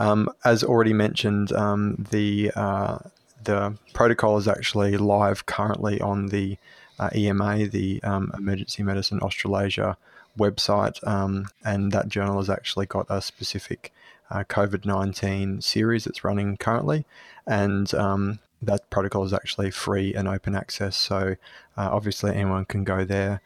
Um, 0.00 0.28
as 0.44 0.64
already 0.64 0.94
mentioned, 0.94 1.52
um, 1.52 2.04
the 2.10 2.50
uh, 2.56 2.98
the 3.44 3.78
protocol 3.94 4.36
is 4.36 4.48
actually 4.48 4.96
live 4.96 5.46
currently 5.46 6.00
on 6.00 6.26
the 6.26 6.58
uh, 6.98 7.10
EMA, 7.14 7.68
the 7.68 8.02
um, 8.02 8.32
Emergency 8.36 8.82
Medicine 8.82 9.20
Australasia 9.20 9.96
website, 10.36 11.06
um, 11.06 11.46
and 11.64 11.92
that 11.92 12.08
journal 12.08 12.38
has 12.38 12.50
actually 12.50 12.86
got 12.86 13.06
a 13.08 13.22
specific 13.22 13.92
uh, 14.30 14.44
COVID 14.44 14.84
19 14.84 15.60
series 15.60 16.04
that's 16.04 16.24
running 16.24 16.56
currently. 16.56 17.04
And 17.46 17.92
um, 17.94 18.38
that 18.62 18.88
protocol 18.90 19.24
is 19.24 19.32
actually 19.32 19.70
free 19.70 20.14
and 20.14 20.28
open 20.28 20.54
access. 20.54 20.96
So 20.96 21.36
uh, 21.76 21.88
obviously, 21.90 22.34
anyone 22.34 22.64
can 22.64 22.84
go 22.84 23.04
there 23.04 23.40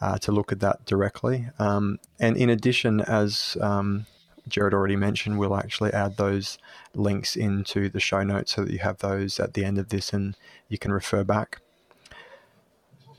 uh, 0.00 0.18
to 0.18 0.32
look 0.32 0.52
at 0.52 0.60
that 0.60 0.84
directly. 0.84 1.48
Um, 1.58 1.98
and 2.20 2.36
in 2.36 2.50
addition, 2.50 3.00
as 3.00 3.56
um, 3.60 4.06
Gerard 4.46 4.74
already 4.74 4.96
mentioned, 4.96 5.38
we'll 5.38 5.56
actually 5.56 5.92
add 5.92 6.16
those 6.16 6.58
links 6.94 7.36
into 7.36 7.88
the 7.88 8.00
show 8.00 8.22
notes 8.22 8.54
so 8.54 8.64
that 8.64 8.72
you 8.72 8.78
have 8.78 8.98
those 8.98 9.40
at 9.40 9.54
the 9.54 9.64
end 9.64 9.78
of 9.78 9.88
this 9.88 10.12
and 10.12 10.36
you 10.68 10.78
can 10.78 10.92
refer 10.92 11.24
back. 11.24 11.60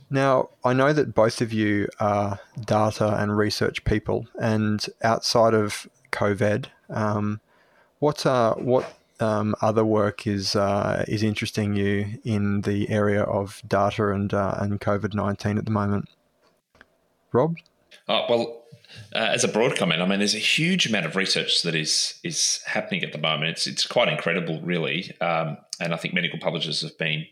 Now, 0.10 0.50
I 0.64 0.74
know 0.74 0.92
that 0.92 1.14
both 1.14 1.40
of 1.40 1.54
you 1.54 1.88
are 2.00 2.40
data 2.66 3.16
and 3.20 3.38
research 3.38 3.84
people, 3.84 4.28
and 4.42 4.84
outside 5.04 5.54
of 5.54 5.88
COVID, 6.12 6.66
um, 6.90 7.40
what 8.00 8.26
uh, 8.26 8.56
what 8.56 8.96
um, 9.20 9.56
other 9.62 9.84
work 9.84 10.26
is 10.26 10.56
uh, 10.56 11.04
is 11.08 11.24
interesting 11.24 11.76
you 11.76 12.20
in 12.24 12.62
the 12.62 12.90
area 12.90 13.24
of 13.24 13.62
data 13.68 14.10
and 14.12 14.34
uh, 14.34 14.56
and 14.60 14.80
COVID 14.80 15.14
nineteen 15.14 15.58
at 15.58 15.66
the 15.66 15.72
moment, 15.72 16.10
Rob? 17.32 17.58
Uh, 18.08 18.26
well, 18.30 18.64
uh, 19.14 19.20
as 19.20 19.44
a 19.44 19.48
broad 19.48 19.76
comment, 19.78 20.02
I 20.02 20.06
mean, 20.06 20.20
there's 20.20 20.36
a 20.36 20.40
huge 20.40 20.88
amount 20.88 21.06
of 21.06 21.16
research 21.16 21.62
that 21.64 21.76
is 21.76 22.20
is 22.24 22.62
happening 22.66 23.04
at 23.04 23.12
the 23.12 23.18
moment. 23.18 23.52
It's 23.52 23.68
it's 23.68 23.86
quite 23.86 24.08
incredible, 24.08 24.62
really, 24.62 25.16
um, 25.22 25.58
and 25.80 25.94
I 25.94 25.98
think 25.98 26.14
medical 26.14 26.40
publishers 26.40 26.82
have 26.82 26.98
been 26.98 27.26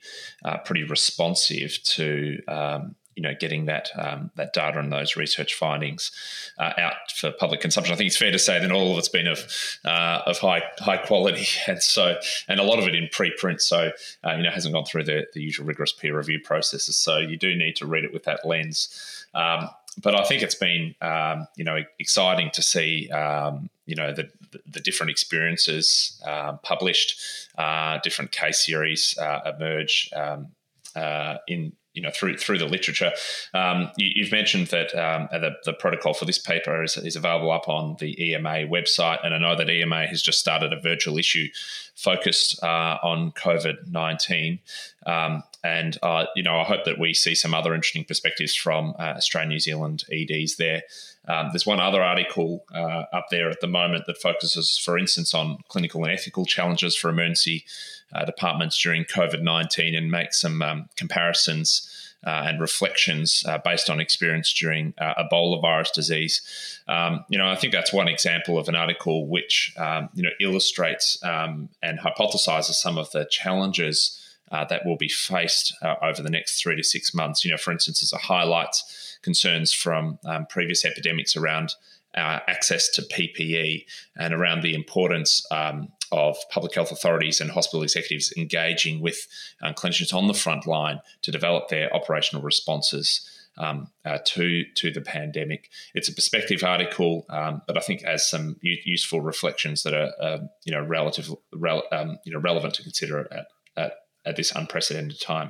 uh, 0.46 0.58
pretty 0.58 0.84
responsive 0.84 1.82
to 1.84 2.42
um, 2.48 2.96
you 3.17 3.23
know 3.23 3.34
getting 3.38 3.65
that 3.65 3.89
um, 3.97 4.32
that 4.36 4.53
data 4.53 4.80
and 4.80 4.93
those 4.93 5.15
research 5.15 5.56
findings 5.56 6.12
uh, 6.60 6.71
out 6.77 7.12
for 7.13 7.32
public 7.32 7.60
consumption. 7.60 7.93
I 7.93 7.97
think 7.97 8.08
it's 8.08 8.17
fair 8.17 8.32
to 8.32 8.39
say 8.39 8.60
that 8.60 8.71
all 8.71 8.91
of 8.91 8.97
it's 8.99 9.10
been 9.10 9.27
of 9.27 9.39
uh, 9.84 10.21
of 10.27 10.38
high 10.38 10.62
high 10.77 10.97
quality, 10.97 11.47
and 11.67 11.82
so 11.82 12.17
and 12.47 12.60
a 12.60 12.63
lot 12.63 12.80
of 12.80 12.88
it 12.88 12.95
in 12.95 13.08
preprint. 13.08 13.60
So 13.60 13.91
uh, 14.23 14.36
you 14.36 14.43
know 14.43 14.51
hasn't 14.51 14.73
gone 14.73 14.86
through 14.86 15.06
the, 15.06 15.25
the 15.34 15.41
usual 15.41 15.65
rigorous 15.65 15.91
peer 15.91 16.15
review 16.15 16.39
processes. 16.43 16.95
So 16.95 17.17
you 17.17 17.38
do 17.38 17.56
need 17.56 17.75
to 17.77 17.88
read 17.88 18.03
it 18.03 18.13
with 18.13 18.23
that 18.23 18.45
lens. 18.45 19.25
Um, 19.34 19.69
but 20.01 20.13
I 20.13 20.23
think 20.23 20.43
it's 20.43 20.56
been 20.56 20.93
um, 21.01 21.47
you 21.56 21.63
know 21.63 21.80
exciting 21.99 22.51
to 22.53 22.62
see 22.62 23.10
um, 23.10 23.69
you 23.88 23.95
know 23.95 24.13
the, 24.13 24.30
the 24.67 24.80
different 24.80 25.10
experiences 25.10 26.21
um, 26.25 26.60
published, 26.62 27.19
uh, 27.58 27.97
different 28.03 28.32
case 28.32 28.63
series 28.63 29.17
uh, 29.17 29.53
emerge 29.58 30.12
um, 30.15 30.49
uh, 30.95 31.38
in 31.47 31.73
you 31.97 32.03
know 32.03 32.12
through 32.12 32.38
through 32.38 32.60
the 32.60 32.65
literature. 32.65 33.12
Um, 33.55 33.91
you, 33.97 34.23
have 34.23 34.31
mentioned 34.31 34.67
that 34.67 34.93
um, 34.95 35.27
the, 35.31 35.51
the 35.65 35.73
protocol 35.73 36.13
for 36.13 36.25
this 36.25 36.38
paper 36.38 36.83
is, 36.83 36.95
is 36.95 37.15
available 37.15 37.51
up 37.51 37.67
on 37.67 37.97
the 37.99 38.31
EMA 38.31 38.67
website, 38.67 39.25
and 39.25 39.33
I 39.33 39.39
know 39.39 39.55
that 39.55 39.69
EMA 39.69 40.05
has 40.05 40.21
just 40.21 40.39
started 40.39 40.71
a 40.71 40.79
virtual 40.79 41.17
issue 41.17 41.47
focused 41.95 42.63
uh, 42.63 42.99
on 43.01 43.31
COVID 43.31 43.88
nineteen. 43.88 44.60
Um, 45.07 45.43
and 45.63 45.97
uh, 46.03 46.25
you 46.36 46.43
know, 46.43 46.60
I 46.60 46.63
hope 46.63 46.86
that 46.86 46.99
we 46.99 47.13
see 47.15 47.33
some 47.33 47.55
other 47.55 47.73
interesting 47.73 48.05
perspectives 48.05 48.55
from 48.55 48.93
uh, 48.99 49.15
Australia, 49.17 49.49
New 49.49 49.60
Zealand 49.60 50.03
EDs 50.12 50.57
there. 50.57 50.83
Um, 51.27 51.49
there's 51.51 51.65
one 51.65 51.79
other 51.79 52.01
article 52.01 52.63
uh, 52.73 53.03
up 53.12 53.25
there 53.31 53.49
at 53.49 53.60
the 53.60 53.67
moment 53.67 54.05
that 54.05 54.21
focuses, 54.21 54.77
for 54.77 54.97
instance, 54.97 55.33
on 55.33 55.57
clinical 55.67 56.03
and 56.03 56.13
ethical 56.13 56.45
challenges 56.45 56.95
for 56.95 57.10
emergency 57.10 57.65
uh, 58.13 58.25
departments 58.25 58.81
during 58.81 59.03
COVID 59.03 59.41
19 59.41 59.95
and 59.95 60.10
make 60.10 60.33
some 60.33 60.62
um, 60.62 60.89
comparisons. 60.95 61.87
Uh, 62.25 62.45
and 62.47 62.60
reflections 62.60 63.43
uh, 63.47 63.60
based 63.60 63.91
on 63.91 63.99
experience 63.99 64.51
during 64.51 64.91
uh, 64.97 65.23
Ebola 65.23 65.62
virus 65.62 65.91
disease. 65.91 66.41
Um, 66.88 67.23
you 67.30 67.38
know, 67.38 67.47
I 67.47 67.56
think 67.56 67.71
that's 67.71 67.93
one 67.93 68.08
example 68.08 68.58
of 68.58 68.67
an 68.67 68.75
article 68.75 69.27
which 69.27 69.71
um, 69.77 70.10
you 70.15 70.23
know 70.23 70.32
illustrates 70.41 71.23
um, 71.23 71.69
and 71.84 71.99
hypothesizes 71.99 72.73
some 72.73 72.97
of 72.97 73.12
the 73.12 73.25
challenges 73.30 74.19
uh, 74.51 74.65
that 74.65 74.86
will 74.86 74.97
be 74.97 75.08
faced 75.10 75.75
uh, 75.82 75.95
over 76.01 76.21
the 76.21 76.30
next 76.30 76.62
three 76.62 76.75
to 76.75 76.84
six 76.84 77.13
months. 77.13 77.45
You 77.45 77.51
know, 77.51 77.58
for 77.58 77.71
instance, 77.71 78.01
as 78.01 78.12
it 78.12 78.21
highlights 78.21 79.17
concerns 79.21 79.73
from 79.73 80.19
um, 80.25 80.45
previous 80.47 80.86
epidemics 80.86 81.36
around 81.36 81.75
uh, 82.17 82.39
access 82.47 82.89
to 82.89 83.03
PPE 83.03 83.86
and 84.17 84.34
around 84.34 84.63
the 84.63 84.73
importance 84.73 85.45
um, 85.51 85.89
of 86.12 86.36
public 86.49 86.73
health 86.73 86.91
authorities 86.91 87.39
and 87.39 87.51
hospital 87.51 87.84
executives 87.84 88.34
engaging 88.36 89.01
with 89.01 89.27
um, 89.62 89.73
clinicians 89.75 90.13
on 90.13 90.27
the 90.27 90.34
front 90.34 90.65
line 90.65 90.99
to 91.21 91.32
develop 91.32 91.69
their 91.69 91.93
operational 91.95 92.43
responses. 92.43 93.30
Um, 93.60 93.89
uh, 94.06 94.19
to 94.23 94.65
to 94.75 94.91
the 94.91 95.01
pandemic, 95.01 95.71
it's 95.95 96.08
a 96.08 96.13
perspective 96.13 96.63
article, 96.63 97.25
um, 97.32 97.63
but 97.65 97.75
I 97.75 97.80
think 97.80 98.03
has 98.03 98.30
some 98.30 98.58
u- 98.62 98.77
useful 98.86 99.19
reflections 99.19 99.82
that 99.82 99.95
are 99.95 100.12
uh, 100.21 100.38
you 100.63 100.71
know 100.71 100.84
relative, 100.84 101.34
rel- 101.51 101.88
um, 101.91 102.19
you 102.23 102.32
know 102.32 102.39
relevant 102.39 102.75
to 102.75 102.84
consider 102.84 103.27
at, 103.34 103.47
at 103.75 103.93
at 104.27 104.36
this 104.36 104.51
unprecedented 104.51 105.19
time. 105.19 105.49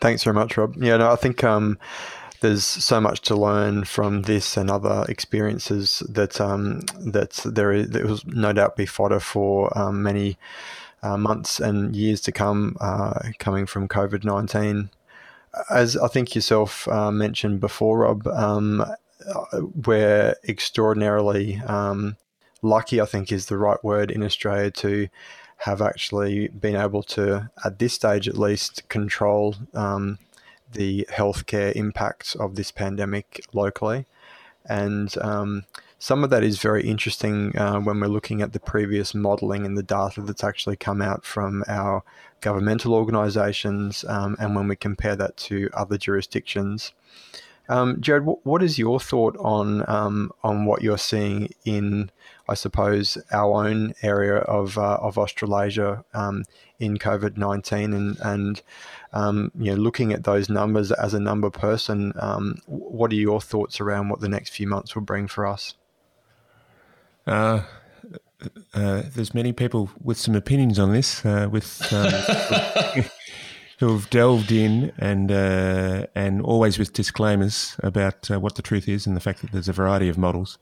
Thanks 0.00 0.24
very 0.24 0.34
much, 0.34 0.56
Rob. 0.56 0.74
Yeah, 0.76 0.96
no, 0.96 1.12
I 1.12 1.16
think 1.16 1.44
um, 1.44 1.78
there's 2.40 2.64
so 2.64 3.00
much 3.00 3.20
to 3.22 3.36
learn 3.36 3.84
from 3.84 4.22
this 4.22 4.56
and 4.56 4.70
other 4.70 5.04
experiences 5.08 6.02
that 6.08 6.40
um, 6.40 6.80
that 6.98 7.32
there 7.44 7.72
is 7.72 7.90
there 7.90 8.06
will 8.06 8.20
no 8.26 8.52
doubt 8.52 8.76
be 8.76 8.86
fodder 8.86 9.20
for 9.20 9.76
um, 9.78 10.02
many 10.02 10.36
uh, 11.02 11.16
months 11.16 11.60
and 11.60 11.94
years 11.96 12.20
to 12.22 12.32
come 12.32 12.76
uh, 12.80 13.20
coming 13.38 13.66
from 13.66 13.88
COVID 13.88 14.24
nineteen. 14.24 14.90
As 15.68 15.96
I 15.96 16.08
think 16.08 16.34
yourself 16.34 16.86
uh, 16.88 17.10
mentioned 17.10 17.60
before, 17.60 17.98
Rob, 17.98 18.26
um, 18.28 18.84
we're 19.86 20.34
extraordinarily 20.48 21.60
um, 21.66 22.16
lucky. 22.62 23.00
I 23.00 23.06
think 23.06 23.32
is 23.32 23.46
the 23.46 23.58
right 23.58 23.82
word 23.82 24.10
in 24.10 24.22
Australia 24.22 24.70
to 24.70 25.08
have 25.58 25.82
actually 25.82 26.48
been 26.48 26.76
able 26.76 27.02
to, 27.02 27.50
at 27.64 27.78
this 27.78 27.92
stage 27.92 28.26
at 28.26 28.38
least, 28.38 28.88
control 28.88 29.56
um, 29.74 30.18
the 30.72 31.06
healthcare 31.10 31.72
impacts 31.72 32.34
of 32.34 32.56
this 32.56 32.70
pandemic 32.70 33.44
locally. 33.52 34.06
And 34.68 35.16
um, 35.20 35.64
some 35.98 36.24
of 36.24 36.30
that 36.30 36.42
is 36.42 36.58
very 36.58 36.82
interesting 36.86 37.56
uh, 37.56 37.80
when 37.80 38.00
we're 38.00 38.06
looking 38.08 38.40
at 38.40 38.52
the 38.52 38.60
previous 38.60 39.14
modelling 39.14 39.66
and 39.66 39.76
the 39.76 39.82
data 39.82 40.22
that's 40.22 40.44
actually 40.44 40.76
come 40.76 41.02
out 41.02 41.24
from 41.24 41.64
our 41.68 42.02
governmental 42.40 42.94
organisations 42.94 44.04
um, 44.08 44.36
and 44.38 44.56
when 44.56 44.68
we 44.68 44.76
compare 44.76 45.16
that 45.16 45.36
to 45.36 45.68
other 45.74 45.98
jurisdictions. 45.98 46.92
Um, 47.68 48.00
Gerard, 48.00 48.24
what 48.42 48.62
is 48.62 48.78
your 48.78 48.98
thought 48.98 49.36
on 49.38 49.88
um, 49.88 50.32
on 50.42 50.64
what 50.64 50.82
you're 50.82 50.98
seeing 50.98 51.54
in, 51.64 52.10
I 52.50 52.54
suppose, 52.54 53.16
our 53.32 53.64
own 53.64 53.94
area 54.02 54.38
of 54.38 54.76
uh, 54.76 54.98
of 55.00 55.16
Australasia 55.18 56.04
um, 56.12 56.44
in 56.78 56.98
COVID 56.98 57.36
nineteen, 57.36 57.92
and 57.94 58.18
and 58.20 58.62
um, 59.12 59.52
you 59.58 59.74
know, 59.74 59.80
looking 59.80 60.12
at 60.12 60.24
those 60.24 60.48
numbers 60.48 60.92
as 60.92 61.14
a 61.14 61.20
number 61.20 61.50
person, 61.50 62.12
um, 62.18 62.56
what 62.66 63.12
are 63.12 63.16
your 63.16 63.40
thoughts 63.40 63.80
around 63.80 64.08
what 64.08 64.20
the 64.20 64.28
next 64.28 64.50
few 64.50 64.66
months 64.66 64.94
will 64.94 65.02
bring 65.02 65.28
for 65.28 65.46
us? 65.46 65.74
Uh, 67.26 67.62
uh, 68.74 69.02
there's 69.14 69.34
many 69.34 69.52
people 69.52 69.90
with 70.02 70.18
some 70.18 70.34
opinions 70.34 70.78
on 70.78 70.92
this. 70.92 71.24
Uh, 71.24 71.48
with 71.50 71.92
um, 71.92 73.04
who've 73.80 74.10
delved 74.10 74.52
in 74.52 74.92
and 74.98 75.32
uh, 75.32 76.06
and 76.14 76.42
always 76.42 76.78
with 76.78 76.92
disclaimers 76.92 77.76
about 77.82 78.30
uh, 78.30 78.38
what 78.38 78.54
the 78.54 78.62
truth 78.62 78.86
is 78.86 79.06
and 79.06 79.16
the 79.16 79.20
fact 79.20 79.40
that 79.40 79.52
there's 79.52 79.68
a 79.68 79.72
variety 79.72 80.08
of 80.08 80.18
models. 80.18 80.58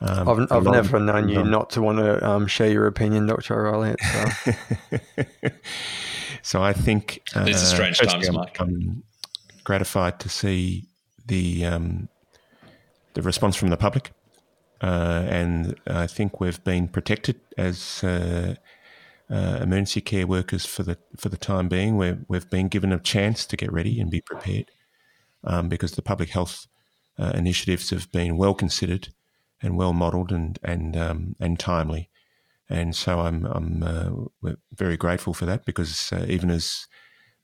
Um, 0.00 0.28
I've, 0.28 0.52
I've 0.52 0.64
never 0.64 1.00
known 1.00 1.28
you 1.28 1.42
not 1.42 1.70
to 1.70 1.82
want 1.82 1.98
to 1.98 2.24
um, 2.24 2.46
share 2.46 2.70
your 2.70 2.86
opinion, 2.86 3.26
Dr. 3.26 3.54
O'Reilly. 3.54 3.96
So. 4.00 4.98
So 6.48 6.62
I 6.62 6.72
think 6.72 7.20
uh, 7.34 7.44
these 7.44 7.62
are 7.62 7.66
strange 7.66 7.98
times, 7.98 8.26
I'm, 8.26 8.34
Mike. 8.34 8.58
I'm 8.58 9.02
gratified 9.64 10.18
to 10.20 10.30
see 10.30 10.86
the 11.26 11.66
um, 11.66 12.08
the 13.12 13.20
response 13.20 13.54
from 13.54 13.68
the 13.68 13.76
public, 13.76 14.12
uh, 14.80 15.26
and 15.28 15.78
I 15.86 16.06
think 16.06 16.40
we've 16.40 16.62
been 16.64 16.88
protected 16.88 17.40
as 17.58 18.02
uh, 18.02 18.54
uh, 19.30 19.58
emergency 19.60 20.00
care 20.00 20.26
workers 20.26 20.64
for 20.64 20.82
the 20.82 20.96
for 21.18 21.28
the 21.28 21.36
time 21.36 21.68
being. 21.68 21.98
we 21.98 22.16
we've 22.28 22.48
been 22.48 22.68
given 22.68 22.92
a 22.92 22.98
chance 22.98 23.44
to 23.44 23.56
get 23.56 23.70
ready 23.70 24.00
and 24.00 24.10
be 24.10 24.22
prepared 24.22 24.70
um, 25.44 25.68
because 25.68 25.92
the 25.92 26.02
public 26.02 26.30
health 26.30 26.66
uh, 27.18 27.32
initiatives 27.34 27.90
have 27.90 28.10
been 28.10 28.38
well 28.38 28.54
considered 28.54 29.08
and 29.62 29.76
well 29.76 29.92
modelled 29.92 30.32
and 30.32 30.58
and 30.62 30.96
um, 30.96 31.36
and 31.40 31.58
timely. 31.58 32.10
And 32.68 32.94
so 32.94 33.20
I'm 33.20 33.44
I'm 33.46 33.82
uh, 33.82 34.54
very 34.72 34.96
grateful 34.96 35.34
for 35.34 35.46
that 35.46 35.64
because 35.64 36.12
uh, 36.12 36.26
even 36.28 36.50
as 36.50 36.86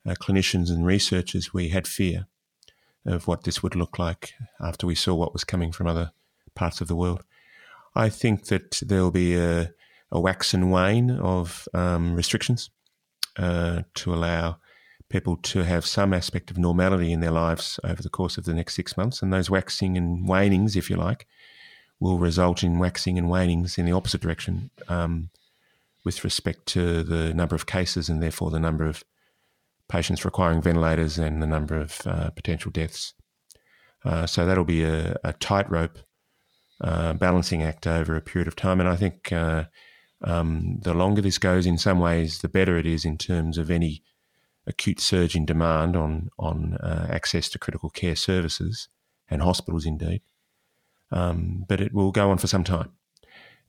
uh, 0.05 0.13
clinicians 0.13 0.69
and 0.69 0.85
researchers, 0.85 1.53
we 1.53 1.69
had 1.69 1.87
fear 1.87 2.27
of 3.05 3.27
what 3.27 3.43
this 3.43 3.61
would 3.61 3.75
look 3.75 3.99
like 3.99 4.33
after 4.59 4.87
we 4.87 4.95
saw 4.95 5.13
what 5.13 5.33
was 5.33 5.43
coming 5.43 5.71
from 5.71 5.87
other 5.87 6.11
parts 6.55 6.81
of 6.81 6.87
the 6.87 6.95
world. 6.95 7.23
I 7.95 8.09
think 8.09 8.45
that 8.45 8.81
there'll 8.85 9.11
be 9.11 9.35
a, 9.35 9.73
a 10.11 10.19
wax 10.19 10.53
and 10.53 10.71
wane 10.71 11.11
of 11.11 11.67
um, 11.73 12.15
restrictions 12.15 12.69
uh, 13.37 13.83
to 13.95 14.13
allow 14.13 14.57
people 15.09 15.37
to 15.37 15.63
have 15.63 15.85
some 15.85 16.13
aspect 16.13 16.49
of 16.49 16.57
normality 16.57 17.11
in 17.11 17.19
their 17.19 17.31
lives 17.31 17.79
over 17.83 18.01
the 18.01 18.09
course 18.09 18.37
of 18.37 18.45
the 18.45 18.53
next 18.53 18.75
six 18.75 18.97
months. 18.97 19.21
And 19.21 19.31
those 19.31 19.49
waxing 19.49 19.97
and 19.97 20.27
wanings, 20.27 20.75
if 20.75 20.89
you 20.89 20.95
like, 20.95 21.27
will 21.99 22.17
result 22.17 22.63
in 22.63 22.79
waxing 22.79 23.17
and 23.17 23.29
wanings 23.29 23.77
in 23.77 23.85
the 23.85 23.91
opposite 23.91 24.21
direction 24.21 24.69
um, 24.87 25.29
with 26.03 26.23
respect 26.23 26.65
to 26.67 27.03
the 27.03 27.33
number 27.33 27.55
of 27.55 27.65
cases 27.65 28.09
and 28.09 28.21
therefore 28.21 28.51
the 28.51 28.59
number 28.59 28.85
of 28.85 29.03
patients 29.87 30.25
requiring 30.25 30.61
ventilators 30.61 31.17
and 31.17 31.41
the 31.41 31.47
number 31.47 31.77
of 31.77 32.01
uh, 32.05 32.29
potential 32.31 32.71
deaths. 32.71 33.13
Uh, 34.03 34.25
so 34.25 34.45
that'll 34.45 34.65
be 34.65 34.83
a, 34.83 35.17
a 35.23 35.33
tightrope 35.33 35.99
uh, 36.81 37.13
balancing 37.13 37.63
act 37.63 37.87
over 37.87 38.15
a 38.15 38.21
period 38.21 38.47
of 38.47 38.55
time. 38.55 38.79
And 38.79 38.89
I 38.89 38.95
think 38.95 39.31
uh, 39.31 39.65
um, 40.23 40.79
the 40.81 40.93
longer 40.93 41.21
this 41.21 41.37
goes, 41.37 41.65
in 41.65 41.77
some 41.77 41.99
ways, 41.99 42.39
the 42.39 42.49
better 42.49 42.77
it 42.77 42.85
is 42.85 43.05
in 43.05 43.17
terms 43.17 43.57
of 43.57 43.71
any 43.71 44.03
acute 44.67 44.99
surge 44.99 45.35
in 45.35 45.45
demand 45.45 45.95
on 45.95 46.29
on 46.39 46.75
uh, 46.75 47.07
access 47.09 47.49
to 47.49 47.59
critical 47.59 47.89
care 47.89 48.15
services 48.15 48.89
and 49.29 49.41
hospitals, 49.41 49.85
indeed. 49.85 50.21
Um, 51.15 51.65
but 51.67 51.79
it 51.79 51.93
will 51.93 52.11
go 52.11 52.29
on 52.29 52.37
for 52.37 52.47
some 52.47 52.63
time, 52.63 52.91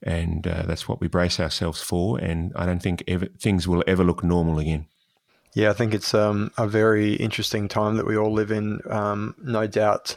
and 0.03 0.45
uh, 0.45 0.63
that's 0.63 0.87
what 0.87 0.99
we 0.99 1.07
brace 1.07 1.39
ourselves 1.39 1.81
for. 1.81 2.19
And 2.19 2.51
I 2.55 2.65
don't 2.65 2.81
think 2.81 3.03
ever, 3.07 3.27
things 3.39 3.67
will 3.67 3.83
ever 3.87 4.03
look 4.03 4.23
normal 4.23 4.59
again. 4.59 4.85
Yeah, 5.53 5.69
I 5.69 5.73
think 5.73 5.93
it's 5.93 6.13
um, 6.13 6.51
a 6.57 6.67
very 6.67 7.13
interesting 7.15 7.67
time 7.67 7.95
that 7.95 8.05
we 8.05 8.17
all 8.17 8.33
live 8.33 8.51
in. 8.51 8.81
Um, 8.89 9.33
no 9.41 9.65
doubt, 9.65 10.15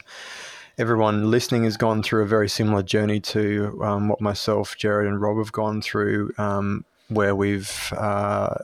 everyone 0.77 1.31
listening 1.31 1.63
has 1.63 1.77
gone 1.77 2.03
through 2.03 2.23
a 2.23 2.27
very 2.27 2.49
similar 2.49 2.83
journey 2.83 3.21
to 3.21 3.79
um, 3.81 4.09
what 4.09 4.19
myself, 4.19 4.75
Gerard, 4.77 5.07
and 5.07 5.21
Rob 5.21 5.37
have 5.37 5.53
gone 5.53 5.81
through, 5.81 6.33
um, 6.37 6.83
where 7.07 7.33
we've 7.33 7.93
uh, 7.95 8.55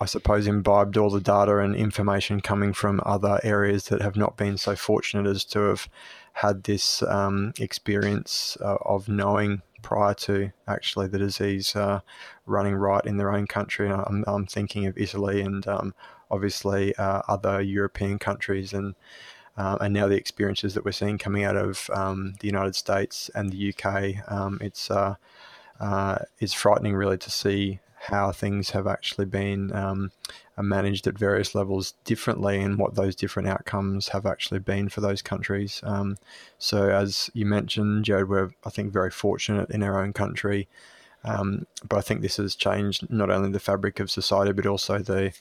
I 0.00 0.06
suppose, 0.06 0.46
imbibed 0.46 0.96
all 0.96 1.10
the 1.10 1.20
data 1.20 1.58
and 1.58 1.76
information 1.76 2.40
coming 2.40 2.72
from 2.72 3.02
other 3.04 3.38
areas 3.42 3.84
that 3.88 4.00
have 4.00 4.16
not 4.16 4.36
been 4.36 4.56
so 4.56 4.74
fortunate 4.74 5.28
as 5.28 5.44
to 5.46 5.60
have 5.60 5.88
had 6.34 6.64
this 6.64 7.02
um, 7.02 7.52
experience 7.58 8.56
uh, 8.60 8.76
of 8.82 9.08
knowing 9.08 9.62
prior 9.82 10.14
to 10.14 10.52
actually 10.68 11.08
the 11.08 11.18
disease 11.18 11.74
uh, 11.74 12.00
running 12.46 12.74
right 12.74 13.04
in 13.04 13.16
their 13.16 13.32
own 13.32 13.46
country. 13.46 13.90
I'm, 13.90 14.24
I'm 14.26 14.46
thinking 14.46 14.86
of 14.86 14.98
Italy 14.98 15.40
and 15.40 15.66
um, 15.66 15.94
obviously 16.30 16.94
uh, 16.96 17.22
other 17.28 17.60
European 17.60 18.18
countries 18.18 18.72
and 18.72 18.94
uh, 19.56 19.76
and 19.80 19.92
now 19.92 20.06
the 20.06 20.16
experiences 20.16 20.72
that 20.72 20.84
we're 20.84 20.92
seeing 20.92 21.18
coming 21.18 21.44
out 21.44 21.56
of 21.56 21.90
um, 21.92 22.34
the 22.40 22.46
United 22.46 22.74
States 22.74 23.30
and 23.34 23.52
the 23.52 23.74
UK. 23.74 24.30
Um, 24.32 24.58
it's 24.62 24.90
uh, 24.90 25.16
uh, 25.80 26.18
it's 26.38 26.54
frightening 26.54 26.94
really 26.94 27.18
to 27.18 27.30
see 27.30 27.80
how 28.08 28.32
things 28.32 28.70
have 28.70 28.86
actually 28.86 29.26
been 29.26 29.70
um, 29.74 30.10
managed 30.56 31.06
at 31.06 31.18
various 31.18 31.54
levels 31.54 31.92
differently 32.04 32.58
and 32.58 32.78
what 32.78 32.94
those 32.94 33.14
different 33.14 33.46
outcomes 33.46 34.08
have 34.08 34.24
actually 34.24 34.58
been 34.58 34.88
for 34.88 35.02
those 35.02 35.20
countries. 35.20 35.82
Um, 35.84 36.16
so, 36.58 36.88
as 36.88 37.30
you 37.34 37.44
mentioned, 37.44 38.06
Gerard, 38.06 38.30
we're, 38.30 38.50
I 38.64 38.70
think, 38.70 38.90
very 38.90 39.10
fortunate 39.10 39.70
in 39.70 39.82
our 39.82 40.02
own 40.02 40.14
country. 40.14 40.66
Um, 41.24 41.66
but 41.86 41.98
I 41.98 42.00
think 42.00 42.22
this 42.22 42.38
has 42.38 42.54
changed 42.54 43.10
not 43.10 43.30
only 43.30 43.50
the 43.50 43.60
fabric 43.60 44.00
of 44.00 44.10
society, 44.10 44.52
but 44.52 44.66
also 44.66 44.98
the 44.98 45.32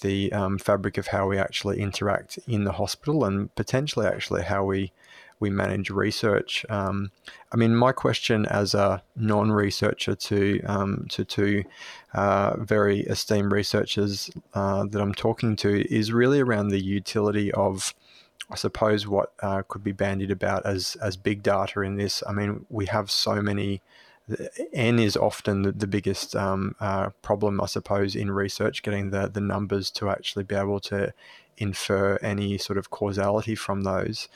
the 0.00 0.32
um, 0.32 0.58
fabric 0.58 0.98
of 0.98 1.08
how 1.08 1.28
we 1.28 1.38
actually 1.38 1.80
interact 1.80 2.38
in 2.48 2.64
the 2.64 2.72
hospital 2.72 3.24
and 3.24 3.54
potentially 3.54 4.06
actually 4.06 4.42
how 4.42 4.64
we 4.64 4.92
we 5.40 5.50
manage 5.50 5.90
research. 5.90 6.64
Um, 6.68 7.10
I 7.50 7.56
mean, 7.56 7.74
my 7.74 7.92
question 7.92 8.46
as 8.46 8.74
a 8.74 9.02
non-researcher 9.16 10.14
to 10.14 10.60
um, 10.66 11.06
to 11.08 11.24
two 11.24 11.64
uh, 12.12 12.56
very 12.58 13.00
esteemed 13.00 13.50
researchers 13.50 14.30
uh, 14.54 14.84
that 14.84 15.00
I'm 15.00 15.14
talking 15.14 15.56
to 15.56 15.92
is 15.92 16.12
really 16.12 16.40
around 16.40 16.68
the 16.68 16.80
utility 16.80 17.50
of, 17.52 17.94
I 18.50 18.56
suppose, 18.56 19.06
what 19.06 19.32
uh, 19.40 19.62
could 19.66 19.82
be 19.82 19.92
bandied 19.92 20.30
about 20.30 20.66
as 20.66 20.96
as 21.02 21.16
big 21.16 21.42
data 21.42 21.80
in 21.80 21.96
this. 21.96 22.22
I 22.26 22.32
mean, 22.32 22.66
we 22.68 22.86
have 22.86 23.10
so 23.10 23.42
many. 23.42 23.80
N 24.72 25.00
is 25.00 25.16
often 25.16 25.62
the, 25.62 25.86
biggest 25.88 26.36
um, 26.36 26.76
uh, 26.78 27.08
problem, 27.20 27.60
I 27.60 27.66
suppose, 27.66 28.14
in 28.14 28.30
research, 28.30 28.84
getting 28.84 29.10
the, 29.10 29.26
the 29.26 29.40
numbers 29.40 29.90
to 29.92 30.08
actually 30.08 30.44
be 30.44 30.54
able 30.54 30.78
to 30.82 31.12
infer 31.58 32.16
any 32.22 32.56
sort 32.56 32.78
of 32.78 32.90
causality 32.90 33.56
from 33.56 33.82
those 33.82 34.28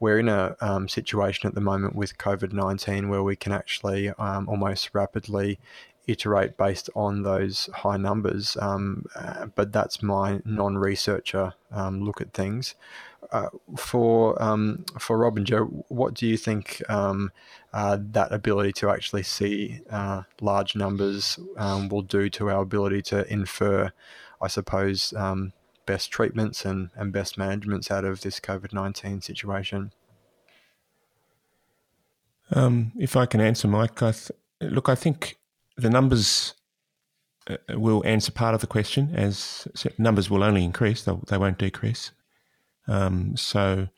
we're 0.00 0.18
in 0.18 0.28
a 0.28 0.56
um, 0.60 0.88
situation 0.88 1.48
at 1.48 1.54
the 1.54 1.60
moment 1.60 1.94
with 1.94 2.18
COVID 2.18 2.52
19 2.52 3.08
where 3.08 3.22
we 3.22 3.36
can 3.36 3.52
actually 3.52 4.10
um, 4.10 4.48
almost 4.48 4.90
rapidly 4.92 5.58
iterate 6.08 6.56
based 6.56 6.88
on 6.96 7.22
those 7.22 7.68
high 7.74 7.96
numbers. 7.96 8.56
Um, 8.60 9.04
uh, 9.14 9.46
but 9.46 9.72
that's 9.72 10.02
my 10.02 10.40
non 10.44 10.76
researcher 10.76 11.54
um, 11.70 12.02
look 12.02 12.20
at 12.20 12.32
things. 12.32 12.74
Uh, 13.30 13.50
for 13.76 14.40
um, 14.42 14.84
for 14.98 15.18
Rob 15.18 15.36
and 15.36 15.46
Joe, 15.46 15.84
what 15.88 16.14
do 16.14 16.26
you 16.26 16.36
think 16.36 16.82
um, 16.88 17.30
uh, 17.72 17.98
that 18.12 18.32
ability 18.32 18.72
to 18.72 18.90
actually 18.90 19.22
see 19.22 19.80
uh, 19.90 20.22
large 20.40 20.74
numbers 20.74 21.38
will 21.56 22.02
do 22.02 22.30
to 22.30 22.48
our 22.48 22.62
ability 22.62 23.02
to 23.02 23.30
infer, 23.30 23.92
I 24.40 24.48
suppose, 24.48 25.12
best 25.88 26.10
treatments 26.10 26.66
and, 26.66 26.90
and 26.94 27.12
best 27.14 27.38
managements 27.38 27.90
out 27.90 28.04
of 28.04 28.20
this 28.20 28.38
COVID 28.38 28.74
19 28.74 29.22
situation? 29.22 29.90
Um, 32.50 32.92
if 32.98 33.16
I 33.16 33.24
can 33.24 33.40
answer, 33.40 33.66
Mike, 33.68 34.02
I 34.02 34.12
th- 34.12 34.30
look, 34.60 34.90
I 34.90 34.94
think 34.94 35.38
the 35.78 35.88
numbers 35.88 36.54
uh, 37.48 37.56
will 37.70 38.02
answer 38.04 38.30
part 38.30 38.54
of 38.54 38.60
the 38.60 38.66
question 38.66 39.14
as 39.14 39.66
numbers 39.96 40.28
will 40.28 40.44
only 40.44 40.62
increase, 40.62 41.02
they 41.02 41.38
won't 41.38 41.58
decrease. 41.58 42.12
Um, 42.86 43.34
so 43.36 43.88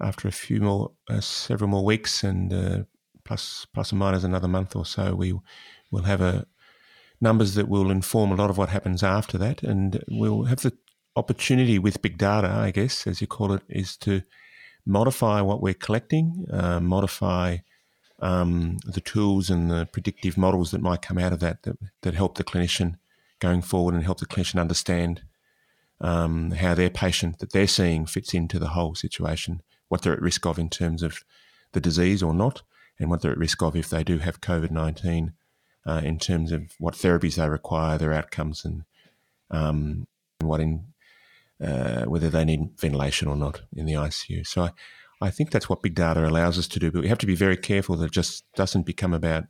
after 0.00 0.26
a 0.26 0.32
few 0.32 0.60
more, 0.60 0.90
uh, 1.08 1.20
several 1.20 1.70
more 1.70 1.84
weeks 1.84 2.24
and 2.24 2.52
uh, 2.52 2.82
plus, 3.24 3.66
plus 3.72 3.92
or 3.92 3.96
minus 3.96 4.24
another 4.24 4.48
month 4.48 4.74
or 4.74 4.84
so, 4.84 5.14
we 5.14 5.38
will 5.92 6.02
have 6.02 6.20
a 6.20 6.46
numbers 7.20 7.54
that 7.54 7.68
will 7.68 7.90
inform 7.90 8.32
a 8.32 8.36
lot 8.36 8.50
of 8.50 8.58
what 8.58 8.68
happens 8.68 9.02
after 9.02 9.38
that. 9.38 9.62
And 9.62 10.04
we'll 10.08 10.44
have 10.44 10.62
the 10.62 10.72
opportunity 11.18 11.78
with 11.78 12.02
big 12.02 12.16
data, 12.18 12.48
I 12.48 12.70
guess, 12.70 13.06
as 13.06 13.20
you 13.20 13.26
call 13.26 13.52
it, 13.52 13.62
is 13.68 13.96
to 13.98 14.22
modify 14.86 15.40
what 15.42 15.60
we're 15.60 15.74
collecting, 15.74 16.46
uh, 16.50 16.80
modify 16.80 17.58
um, 18.20 18.78
the 18.84 19.00
tools 19.00 19.50
and 19.50 19.70
the 19.70 19.86
predictive 19.92 20.36
models 20.36 20.70
that 20.70 20.80
might 20.80 21.02
come 21.02 21.18
out 21.18 21.32
of 21.32 21.40
that, 21.40 21.62
that 21.62 21.76
that 22.02 22.14
help 22.14 22.36
the 22.36 22.44
clinician 22.44 22.98
going 23.38 23.62
forward 23.62 23.94
and 23.94 24.04
help 24.04 24.18
the 24.18 24.26
clinician 24.26 24.60
understand 24.60 25.22
um, 26.00 26.52
how 26.52 26.74
their 26.74 26.90
patient 26.90 27.38
that 27.38 27.52
they're 27.52 27.66
seeing 27.66 28.06
fits 28.06 28.34
into 28.34 28.58
the 28.58 28.68
whole 28.68 28.94
situation, 28.94 29.62
what 29.88 30.02
they're 30.02 30.12
at 30.14 30.22
risk 30.22 30.46
of 30.46 30.58
in 30.58 30.68
terms 30.68 31.02
of 31.02 31.22
the 31.72 31.80
disease 31.80 32.22
or 32.22 32.34
not, 32.34 32.62
and 32.98 33.10
what 33.10 33.20
they're 33.20 33.32
at 33.32 33.38
risk 33.38 33.62
of 33.62 33.76
if 33.76 33.88
they 33.90 34.02
do 34.02 34.18
have 34.18 34.40
COVID 34.40 34.70
nineteen, 34.70 35.32
uh, 35.86 36.00
in 36.04 36.18
terms 36.18 36.50
of 36.50 36.72
what 36.78 36.94
therapies 36.94 37.36
they 37.36 37.48
require, 37.48 37.98
their 37.98 38.12
outcomes, 38.12 38.64
and 38.64 38.84
um, 39.50 40.06
what 40.40 40.60
in 40.60 40.84
uh, 41.64 42.04
whether 42.04 42.30
they 42.30 42.44
need 42.44 42.78
ventilation 42.78 43.28
or 43.28 43.36
not 43.36 43.62
in 43.74 43.86
the 43.86 43.94
ICU. 43.94 44.46
So 44.46 44.62
I, 44.62 44.70
I 45.20 45.30
think 45.30 45.50
that's 45.50 45.68
what 45.68 45.82
big 45.82 45.94
data 45.94 46.26
allows 46.26 46.58
us 46.58 46.68
to 46.68 46.78
do, 46.78 46.90
but 46.90 47.02
we 47.02 47.08
have 47.08 47.18
to 47.18 47.26
be 47.26 47.34
very 47.34 47.56
careful 47.56 47.96
that 47.96 48.06
it 48.06 48.12
just 48.12 48.44
doesn't 48.54 48.86
become 48.86 49.12
about 49.12 49.44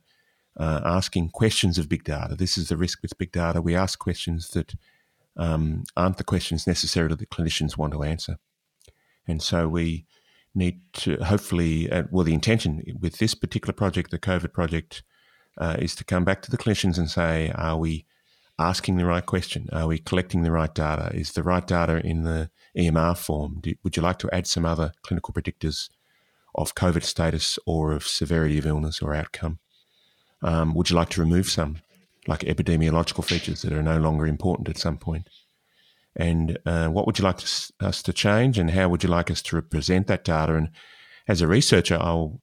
uh, 0.57 0.81
asking 0.83 1.29
questions 1.29 1.77
of 1.77 1.89
big 1.89 2.03
data. 2.03 2.35
This 2.35 2.57
is 2.57 2.69
the 2.69 2.77
risk 2.77 3.01
with 3.01 3.17
big 3.17 3.31
data. 3.31 3.61
We 3.61 3.75
ask 3.75 3.99
questions 3.99 4.49
that 4.49 4.73
um, 5.37 5.83
aren't 5.95 6.17
the 6.17 6.23
questions 6.23 6.67
necessarily 6.67 7.15
that 7.15 7.29
clinicians 7.29 7.77
want 7.77 7.93
to 7.93 8.03
answer. 8.03 8.39
And 9.27 9.41
so 9.41 9.67
we 9.67 10.05
need 10.55 10.81
to 10.93 11.17
hopefully, 11.23 11.89
uh, 11.91 12.03
well, 12.11 12.25
the 12.25 12.33
intention 12.33 12.83
with 12.99 13.19
this 13.19 13.35
particular 13.35 13.73
project, 13.73 14.11
the 14.11 14.19
COVED 14.19 14.51
project, 14.51 15.03
uh, 15.57 15.75
is 15.79 15.95
to 15.95 16.03
come 16.03 16.25
back 16.25 16.41
to 16.41 16.51
the 16.51 16.57
clinicians 16.57 16.97
and 16.97 17.09
say, 17.09 17.51
are 17.55 17.77
we 17.77 18.05
asking 18.59 18.97
the 18.97 19.05
right 19.05 19.25
question? 19.25 19.69
Are 19.71 19.87
we 19.87 19.97
collecting 19.97 20.43
the 20.43 20.51
right 20.51 20.73
data? 20.73 21.11
Is 21.13 21.31
the 21.31 21.43
right 21.43 21.65
data 21.65 22.05
in 22.05 22.23
the 22.23 22.49
EMR 22.77 23.17
form? 23.17 23.59
Do, 23.61 23.73
would 23.83 23.95
you 23.95 24.03
like 24.03 24.19
to 24.19 24.29
add 24.31 24.45
some 24.47 24.65
other 24.65 24.91
clinical 25.01 25.33
predictors 25.33 25.89
of 26.55 26.75
COVID 26.75 27.03
status 27.03 27.57
or 27.65 27.93
of 27.93 28.05
severity 28.05 28.57
of 28.57 28.65
illness 28.65 29.01
or 29.01 29.15
outcome? 29.15 29.59
Um, 30.41 30.73
would 30.75 30.89
you 30.89 30.95
like 30.95 31.09
to 31.09 31.21
remove 31.21 31.49
some, 31.49 31.77
like 32.27 32.41
epidemiological 32.41 33.23
features 33.23 33.61
that 33.61 33.73
are 33.73 33.83
no 33.83 33.97
longer 33.97 34.27
important 34.27 34.69
at 34.69 34.77
some 34.77 34.97
point? 34.97 35.29
And 36.15 36.59
uh, 36.65 36.89
what 36.89 37.05
would 37.05 37.17
you 37.17 37.23
like 37.23 37.37
to, 37.37 37.73
us 37.79 38.03
to 38.03 38.13
change, 38.13 38.57
and 38.57 38.71
how 38.71 38.89
would 38.89 39.03
you 39.03 39.09
like 39.09 39.31
us 39.31 39.41
to 39.43 39.55
represent 39.55 40.07
that 40.07 40.25
data? 40.25 40.55
And 40.55 40.69
as 41.27 41.41
a 41.41 41.47
researcher, 41.47 41.97
I'll 41.99 42.41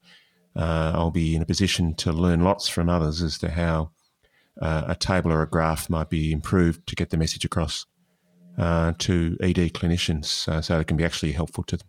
uh, 0.55 0.92
I'll 0.94 1.11
be 1.11 1.37
in 1.37 1.42
a 1.42 1.46
position 1.46 1.94
to 1.96 2.12
learn 2.12 2.40
lots 2.40 2.66
from 2.66 2.88
others 2.88 3.20
as 3.20 3.37
to 3.38 3.50
how 3.50 3.90
uh, 4.61 4.85
a 4.88 4.95
table 4.95 5.33
or 5.33 5.42
a 5.42 5.47
graph 5.47 5.90
might 5.90 6.09
be 6.09 6.33
improved 6.33 6.87
to 6.87 6.97
get 6.97 7.11
the 7.11 7.16
message 7.16 7.45
across 7.45 7.87
uh, 8.59 8.92
to 8.99 9.37
ED 9.40 9.73
clinicians 9.75 10.49
uh, 10.49 10.62
so 10.62 10.81
it 10.81 10.87
can 10.87 10.97
be 10.97 11.05
actually 11.05 11.33
helpful 11.33 11.64
to 11.64 11.77
them. 11.77 11.87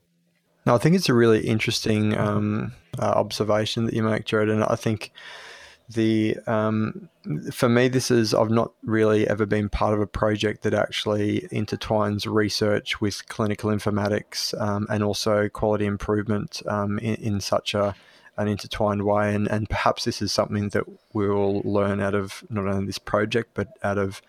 No, 0.65 0.75
I 0.75 0.79
think 0.79 0.95
it's 0.95 1.07
a 1.07 1.13
really 1.13 1.47
interesting 1.47 2.17
um, 2.17 2.73
uh, 2.99 3.05
observation 3.05 3.85
that 3.85 3.93
you 3.93 4.03
make, 4.03 4.25
Gerard, 4.25 4.49
and 4.49 4.65
I 4.65 4.75
think 4.75 5.11
the 5.89 6.35
um, 6.47 7.07
for 7.53 7.69
me 7.69 7.87
this 7.87 8.11
is 8.11 8.33
I've 8.33 8.49
not 8.49 8.73
really 8.83 9.27
ever 9.27 9.45
been 9.45 9.69
part 9.69 9.93
of 9.93 10.01
a 10.01 10.07
project 10.07 10.63
that 10.63 10.73
actually 10.73 11.47
intertwines 11.51 12.25
research 12.29 12.99
with 12.99 13.25
clinical 13.29 13.69
informatics 13.69 14.59
um, 14.59 14.85
and 14.89 15.03
also 15.03 15.47
quality 15.47 15.85
improvement 15.85 16.61
um, 16.67 16.99
in, 16.99 17.15
in, 17.15 17.39
such 17.39 17.73
a 17.73 17.95
an 18.37 18.47
intertwined 18.47 19.03
way 19.03 19.33
and, 19.33 19.47
and 19.49 19.69
perhaps 19.69 20.05
this 20.05 20.21
is 20.21 20.31
something 20.31 20.69
that 20.69 20.83
we'll 21.13 21.61
learn 21.61 21.99
out 21.99 22.13
of 22.13 22.43
not 22.49 22.67
only 22.67 22.85
this 22.85 22.99
project 22.99 23.51
but 23.53 23.69
out 23.83 23.97
of 23.97 24.21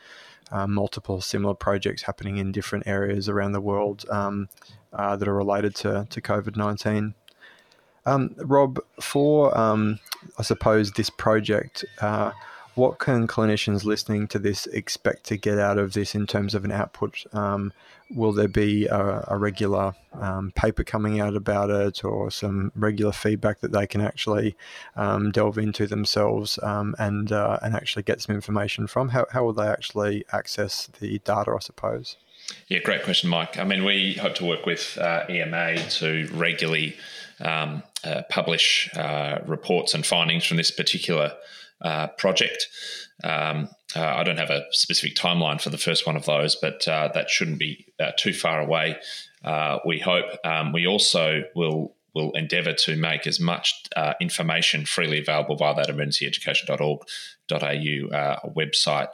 uh, 0.50 0.66
multiple 0.66 1.20
similar 1.20 1.54
projects 1.54 2.02
happening 2.02 2.38
in 2.38 2.52
different 2.52 2.86
areas 2.86 3.28
around 3.28 3.52
the 3.52 3.60
world 3.60 4.04
um, 4.10 4.48
uh, 4.92 5.16
that 5.16 5.28
are 5.28 5.34
related 5.34 5.74
to, 5.74 6.06
to 6.08 6.20
COVID 6.20 6.56
19. 6.56 7.14
Um, 8.06 8.34
Rob, 8.38 8.78
for 9.00 9.56
um, 9.56 10.00
I 10.38 10.42
suppose 10.42 10.92
this 10.92 11.10
project, 11.10 11.84
uh, 12.00 12.32
what 12.78 13.00
can 13.00 13.26
clinicians 13.26 13.84
listening 13.84 14.28
to 14.28 14.38
this 14.38 14.66
expect 14.68 15.24
to 15.24 15.36
get 15.36 15.58
out 15.58 15.78
of 15.78 15.94
this 15.94 16.14
in 16.14 16.28
terms 16.28 16.54
of 16.54 16.64
an 16.64 16.70
output? 16.70 17.24
Um, 17.34 17.72
will 18.08 18.32
there 18.32 18.46
be 18.46 18.86
a, 18.86 19.24
a 19.26 19.36
regular 19.36 19.94
um, 20.12 20.52
paper 20.52 20.84
coming 20.84 21.20
out 21.20 21.34
about 21.34 21.70
it 21.70 22.04
or 22.04 22.30
some 22.30 22.70
regular 22.76 23.10
feedback 23.10 23.60
that 23.60 23.72
they 23.72 23.86
can 23.88 24.00
actually 24.00 24.56
um, 24.94 25.32
delve 25.32 25.58
into 25.58 25.88
themselves 25.88 26.58
um, 26.62 26.94
and 27.00 27.32
uh, 27.32 27.58
and 27.62 27.74
actually 27.74 28.04
get 28.04 28.22
some 28.22 28.36
information 28.36 28.86
from? 28.86 29.08
How, 29.08 29.26
how 29.32 29.44
will 29.44 29.52
they 29.52 29.66
actually 29.66 30.24
access 30.32 30.86
the 31.00 31.18
data, 31.18 31.50
I 31.50 31.58
suppose? 31.58 32.16
Yeah, 32.68 32.78
great 32.78 33.02
question, 33.02 33.28
Mike. 33.28 33.58
I 33.58 33.64
mean, 33.64 33.84
we 33.84 34.14
hope 34.14 34.36
to 34.36 34.44
work 34.44 34.66
with 34.66 34.96
uh, 34.98 35.24
EMA 35.28 35.76
to 35.98 36.28
regularly 36.32 36.96
um, 37.40 37.82
uh, 38.04 38.22
publish 38.30 38.88
uh, 38.94 39.40
reports 39.46 39.94
and 39.94 40.06
findings 40.06 40.44
from 40.44 40.58
this 40.58 40.70
particular 40.70 41.32
uh, 41.80 42.08
project. 42.08 42.66
Um, 43.24 43.68
uh, 43.96 44.04
I 44.04 44.22
don't 44.22 44.38
have 44.38 44.50
a 44.50 44.64
specific 44.70 45.16
timeline 45.16 45.60
for 45.60 45.70
the 45.70 45.78
first 45.78 46.06
one 46.06 46.16
of 46.16 46.26
those, 46.26 46.54
but 46.56 46.86
uh, 46.86 47.08
that 47.14 47.30
shouldn't 47.30 47.58
be 47.58 47.86
too 48.16 48.32
far 48.32 48.60
away. 48.60 48.96
we 49.84 49.98
hope. 49.98 50.26
Um, 50.44 50.72
we 50.72 50.86
also 50.86 51.42
will 51.54 51.94
will 52.14 52.32
endeavour 52.32 52.72
to 52.72 52.96
make 52.96 53.26
as 53.26 53.38
much 53.38 53.84
uh, 53.94 54.14
information 54.20 54.84
freely 54.84 55.20
available 55.20 55.56
via 55.56 55.74
that 55.74 55.88
emergencyeducation.org.au 55.88 57.06
uh, 57.56 58.40
website 58.56 59.08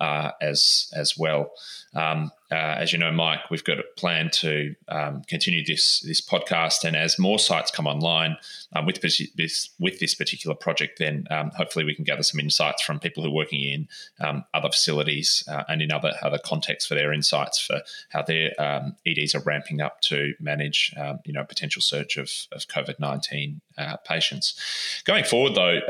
uh, 0.00 0.32
as 0.40 0.92
as 0.94 1.16
well. 1.16 1.52
Um, 1.94 2.32
uh, 2.50 2.76
as 2.78 2.92
you 2.92 2.98
know, 2.98 3.10
Mike, 3.12 3.50
we've 3.50 3.64
got 3.64 3.78
a 3.78 3.84
plan 3.96 4.28
to 4.30 4.74
um, 4.88 5.22
continue 5.28 5.64
this 5.64 6.00
this 6.00 6.20
podcast, 6.20 6.84
and 6.84 6.96
as 6.96 7.18
more 7.18 7.38
sites 7.38 7.70
come 7.70 7.86
online 7.86 8.36
um, 8.74 8.86
with 8.86 9.00
this 9.00 9.70
with 9.78 9.98
this 10.00 10.14
particular 10.14 10.54
project, 10.54 10.98
then 10.98 11.26
um, 11.30 11.50
hopefully 11.56 11.84
we 11.84 11.94
can 11.94 12.04
gather 12.04 12.22
some 12.22 12.40
insights 12.40 12.82
from 12.82 12.98
people 12.98 13.22
who 13.22 13.30
are 13.30 13.34
working 13.34 13.62
in 13.62 13.88
um, 14.20 14.44
other 14.52 14.68
facilities 14.68 15.44
uh, 15.48 15.64
and 15.68 15.82
in 15.82 15.92
other 15.92 16.12
other 16.22 16.38
contexts 16.38 16.88
for 16.88 16.94
their 16.94 17.12
insights 17.12 17.58
for 17.60 17.80
how 18.10 18.22
their 18.22 18.50
um, 18.60 18.96
EDs 19.06 19.34
are 19.34 19.42
ramping 19.42 19.80
up 19.80 20.00
to 20.00 20.34
manage, 20.40 20.92
you 21.24 21.32
know, 21.32 21.44
potential 21.44 21.80
surge 21.80 22.16
of, 22.16 22.30
of 22.52 22.66
COVID 22.68 22.98
nineteen 22.98 23.60
uh, 23.78 23.96
patients. 23.98 25.02
Going 25.04 25.24
forward, 25.24 25.54
though, 25.54 25.80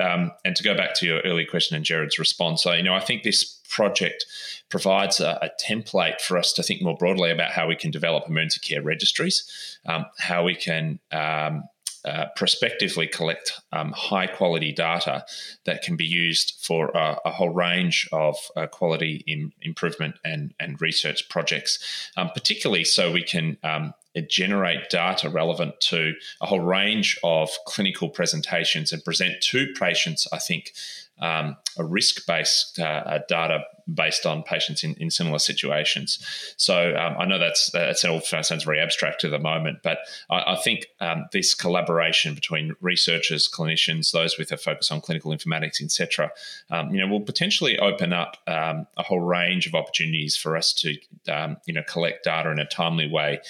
and 0.45 0.57
to 0.57 0.63
go 0.63 0.77
back 0.77 0.95
to 0.97 1.07
your 1.07 1.21
earlier 1.21 1.47
question 1.47 1.77
and 1.77 1.85
Gerard's 1.85 2.19
response, 2.19 2.63
so, 2.63 2.73
you 2.73 2.83
know, 2.83 2.95
I 2.95 3.01
think 3.01 3.23
this 3.23 3.61
project 3.69 4.25
provides 4.69 5.21
a, 5.21 5.39
a, 5.43 5.51
template 5.61 6.21
for 6.21 6.39
us 6.39 6.53
to 6.53 6.63
think 6.63 6.81
more 6.81 6.97
broadly 6.97 7.31
about 7.31 7.51
how 7.51 7.67
we 7.67 7.75
can 7.75 7.91
develop 7.91 8.29
emergency 8.29 8.61
care 8.61 8.83
registries, 8.83 9.79
um, 9.87 10.07
how 10.19 10.45
we 10.45 10.55
can 10.55 11.01
um, 11.11 11.65
uh, 12.05 12.27
prospectively 12.37 13.07
collect 13.07 13.61
um, 13.73 13.93
high 13.93 14.27
quality 14.27 14.73
data 14.73 15.25
that 15.65 15.83
can 15.83 15.97
be 15.97 16.05
used 16.05 16.55
for 16.61 16.89
a 16.91 17.31
whole 17.31 17.49
range 17.49 18.09
of 18.13 18.37
uh, 18.57 18.67
quality 18.67 19.25
improvement 19.63 20.15
and, 20.25 20.53
and 20.61 20.81
research 20.81 21.29
projects, 21.29 22.11
um, 22.17 22.31
particularly 22.31 22.85
so 22.85 23.11
we 23.11 23.23
can 23.23 23.57
um, 23.65 23.95
generate 24.23 24.91
data 24.91 25.29
relevant 25.29 25.81
to 25.81 26.15
a 26.41 26.47
whole 26.47 26.61
range 26.61 27.19
of 27.23 27.51
clinical 27.67 28.09
presentations 28.09 28.93
and 28.93 29.05
present 29.05 29.41
to 29.43 29.73
patients, 29.79 30.27
I 30.33 30.39
think, 30.39 30.73
um, 31.21 31.57
a 31.77 31.85
risk 31.85 32.27
based 32.27 32.79
uh, 32.79 33.19
data 33.29 33.65
based 33.93 34.25
on 34.25 34.43
patients 34.43 34.83
in, 34.83 34.95
in 34.95 35.11
similar 35.11 35.39
situations. 35.39 36.19
So 36.57 36.95
um, 36.97 37.17
I 37.19 37.27
know 37.27 37.39
that's 37.39 37.71
that 37.73 38.05
all 38.05 38.21
sounds 38.21 38.65
very 38.65 38.81
abstract 38.81 39.25
at 39.25 39.31
the 39.31 39.39
moment, 39.39 39.79
but 39.83 39.99
I, 40.31 40.55
I 40.55 40.57
think 40.57 40.87
um, 41.01 41.27
this 41.33 41.55
collaboration 41.55 42.35
between 42.35 42.75
researchers, 42.81 43.49
clinicians, 43.49 44.13
those 44.13 44.39
with 44.39 44.53
a 44.53 44.57
focus 44.57 44.91
on 44.91 45.01
clinical 45.01 45.33
informatics, 45.33 45.83
etc., 45.83 46.31
um, 46.71 46.91
you 46.95 47.01
know, 47.01 47.07
will 47.07 47.21
potentially 47.21 47.79
open 47.79 48.13
up 48.13 48.39
um, 48.47 48.87
a 48.97 49.03
whole 49.03 49.21
range 49.21 49.67
of 49.67 49.75
opportunities 49.75 50.37
for 50.37 50.57
us 50.57 50.73
to 50.73 50.97
um, 51.31 51.57
you 51.67 51.75
know 51.75 51.83
collect 51.87 52.25
data 52.25 52.51
in 52.51 52.59
a 52.59 52.67
timely 52.67 53.09
way 53.09 53.41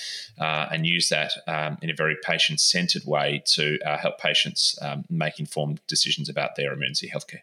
uh, 0.41 0.67
and 0.73 0.87
use 0.87 1.09
that 1.09 1.33
um, 1.47 1.79
in 1.83 1.91
a 1.91 1.95
very 1.95 2.17
patient 2.23 2.61
centered 2.61 3.05
way 3.05 3.43
to 3.47 3.79
uh, 3.87 3.97
help 3.97 4.19
patients 4.19 4.79
make 5.09 5.39
informed 5.39 5.81
decisions 5.87 6.29
about 6.29 6.57
their 6.57 6.73
emergency 6.73 7.11
healthcare. 7.13 7.43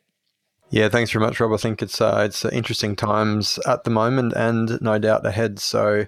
Yeah, 0.72 0.88
thanks 0.88 1.12
very 1.12 1.26
much, 1.26 1.38
Rob. 1.42 1.52
I 1.52 1.58
think 1.58 1.82
it's 1.82 2.00
uh, 2.00 2.24
it's 2.26 2.46
interesting 2.46 2.96
times 2.96 3.60
at 3.68 3.84
the 3.84 3.90
moment, 3.90 4.32
and 4.38 4.82
no 4.82 4.98
doubt 5.00 5.26
ahead. 5.26 5.60
So, 5.60 6.08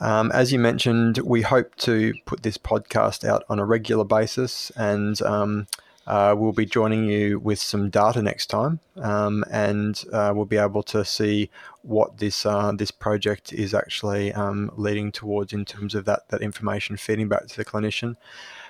um, 0.00 0.32
as 0.32 0.54
you 0.54 0.58
mentioned, 0.58 1.18
we 1.18 1.42
hope 1.42 1.74
to 1.76 2.14
put 2.24 2.42
this 2.42 2.56
podcast 2.56 3.28
out 3.28 3.44
on 3.50 3.58
a 3.58 3.64
regular 3.66 4.04
basis, 4.04 4.72
and 4.74 5.20
um, 5.20 5.66
uh, 6.06 6.34
we'll 6.34 6.52
be 6.52 6.64
joining 6.64 7.04
you 7.04 7.38
with 7.38 7.58
some 7.58 7.90
data 7.90 8.22
next 8.22 8.46
time, 8.46 8.80
um, 9.02 9.44
and 9.50 10.02
uh, 10.14 10.32
we'll 10.34 10.46
be 10.46 10.56
able 10.56 10.82
to 10.84 11.04
see 11.04 11.50
what 11.82 12.16
this 12.16 12.46
uh, 12.46 12.72
this 12.72 12.90
project 12.90 13.52
is 13.52 13.74
actually 13.74 14.32
um, 14.32 14.70
leading 14.76 15.12
towards 15.12 15.52
in 15.52 15.66
terms 15.66 15.94
of 15.94 16.06
that 16.06 16.26
that 16.30 16.40
information 16.40 16.96
feeding 16.96 17.28
back 17.28 17.48
to 17.48 17.56
the 17.58 17.66
clinician 17.66 18.16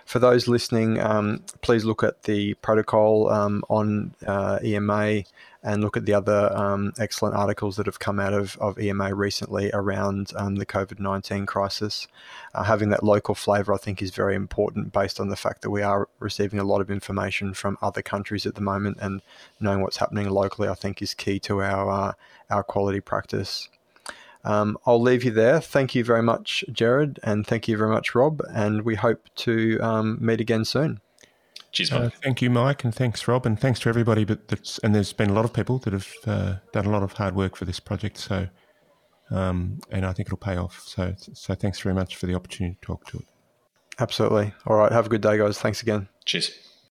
for 0.04 0.18
those 0.18 0.48
listening, 0.48 1.00
um, 1.00 1.42
please 1.60 1.84
look 1.84 2.02
at 2.02 2.24
the 2.24 2.54
protocol 2.54 3.30
um, 3.30 3.64
on 3.68 4.14
uh, 4.26 4.58
EMA 4.62 5.24
and 5.64 5.82
look 5.82 5.96
at 5.96 6.04
the 6.04 6.12
other 6.12 6.54
um, 6.54 6.92
excellent 6.98 7.34
articles 7.34 7.76
that 7.76 7.86
have 7.86 7.98
come 7.98 8.20
out 8.20 8.34
of, 8.34 8.56
of 8.60 8.78
EMA 8.78 9.14
recently 9.14 9.70
around 9.72 10.30
um, 10.36 10.56
the 10.56 10.66
COVID 10.66 11.00
19 11.00 11.46
crisis. 11.46 12.06
Uh, 12.54 12.64
having 12.64 12.90
that 12.90 13.02
local 13.02 13.34
flavour, 13.34 13.72
I 13.72 13.78
think, 13.78 14.02
is 14.02 14.10
very 14.10 14.34
important 14.34 14.92
based 14.92 15.18
on 15.18 15.30
the 15.30 15.36
fact 15.36 15.62
that 15.62 15.70
we 15.70 15.80
are 15.80 16.06
receiving 16.18 16.60
a 16.60 16.64
lot 16.64 16.82
of 16.82 16.90
information 16.90 17.54
from 17.54 17.78
other 17.80 18.02
countries 18.02 18.44
at 18.44 18.56
the 18.56 18.60
moment, 18.60 18.98
and 19.00 19.22
knowing 19.58 19.80
what's 19.80 19.96
happening 19.96 20.28
locally, 20.28 20.68
I 20.68 20.74
think, 20.74 21.00
is 21.00 21.14
key 21.14 21.38
to 21.40 21.62
our, 21.62 21.90
uh, 21.90 22.12
our 22.50 22.62
quality 22.62 23.00
practice. 23.00 23.70
Um, 24.44 24.76
I'll 24.86 25.00
leave 25.00 25.24
you 25.24 25.30
there. 25.30 25.60
Thank 25.60 25.94
you 25.94 26.04
very 26.04 26.22
much, 26.22 26.64
Gerard, 26.70 27.18
and 27.22 27.46
thank 27.46 27.66
you 27.66 27.76
very 27.76 27.90
much, 27.90 28.14
Rob. 28.14 28.42
And 28.52 28.82
we 28.82 28.94
hope 28.94 29.28
to 29.36 29.78
um, 29.80 30.18
meet 30.20 30.40
again 30.40 30.64
soon. 30.64 31.00
Cheers, 31.72 31.90
Mike. 31.90 32.02
Uh, 32.02 32.10
thank 32.22 32.42
you, 32.42 32.50
Mike, 32.50 32.84
and 32.84 32.94
thanks, 32.94 33.26
Rob, 33.26 33.46
and 33.46 33.58
thanks 33.58 33.80
to 33.80 33.88
everybody. 33.88 34.24
But 34.24 34.48
that's, 34.48 34.78
and 34.78 34.94
there's 34.94 35.12
been 35.12 35.30
a 35.30 35.32
lot 35.32 35.44
of 35.44 35.52
people 35.52 35.78
that 35.78 35.92
have 35.92 36.12
uh, 36.26 36.56
done 36.72 36.86
a 36.86 36.90
lot 36.90 37.02
of 37.02 37.12
hard 37.14 37.34
work 37.34 37.56
for 37.56 37.64
this 37.64 37.80
project. 37.80 38.18
So, 38.18 38.48
um, 39.30 39.80
and 39.90 40.04
I 40.04 40.12
think 40.12 40.28
it'll 40.28 40.38
pay 40.38 40.56
off. 40.56 40.80
So, 40.86 41.14
so 41.18 41.54
thanks 41.54 41.80
very 41.80 41.94
much 41.94 42.16
for 42.16 42.26
the 42.26 42.34
opportunity 42.34 42.76
to 42.80 42.86
talk 42.86 43.06
to 43.08 43.18
it. 43.18 43.24
Absolutely. 43.98 44.52
All 44.66 44.76
right. 44.76 44.92
Have 44.92 45.06
a 45.06 45.08
good 45.08 45.22
day, 45.22 45.38
guys. 45.38 45.58
Thanks 45.58 45.82
again. 45.82 46.08
Cheers. 46.24 46.52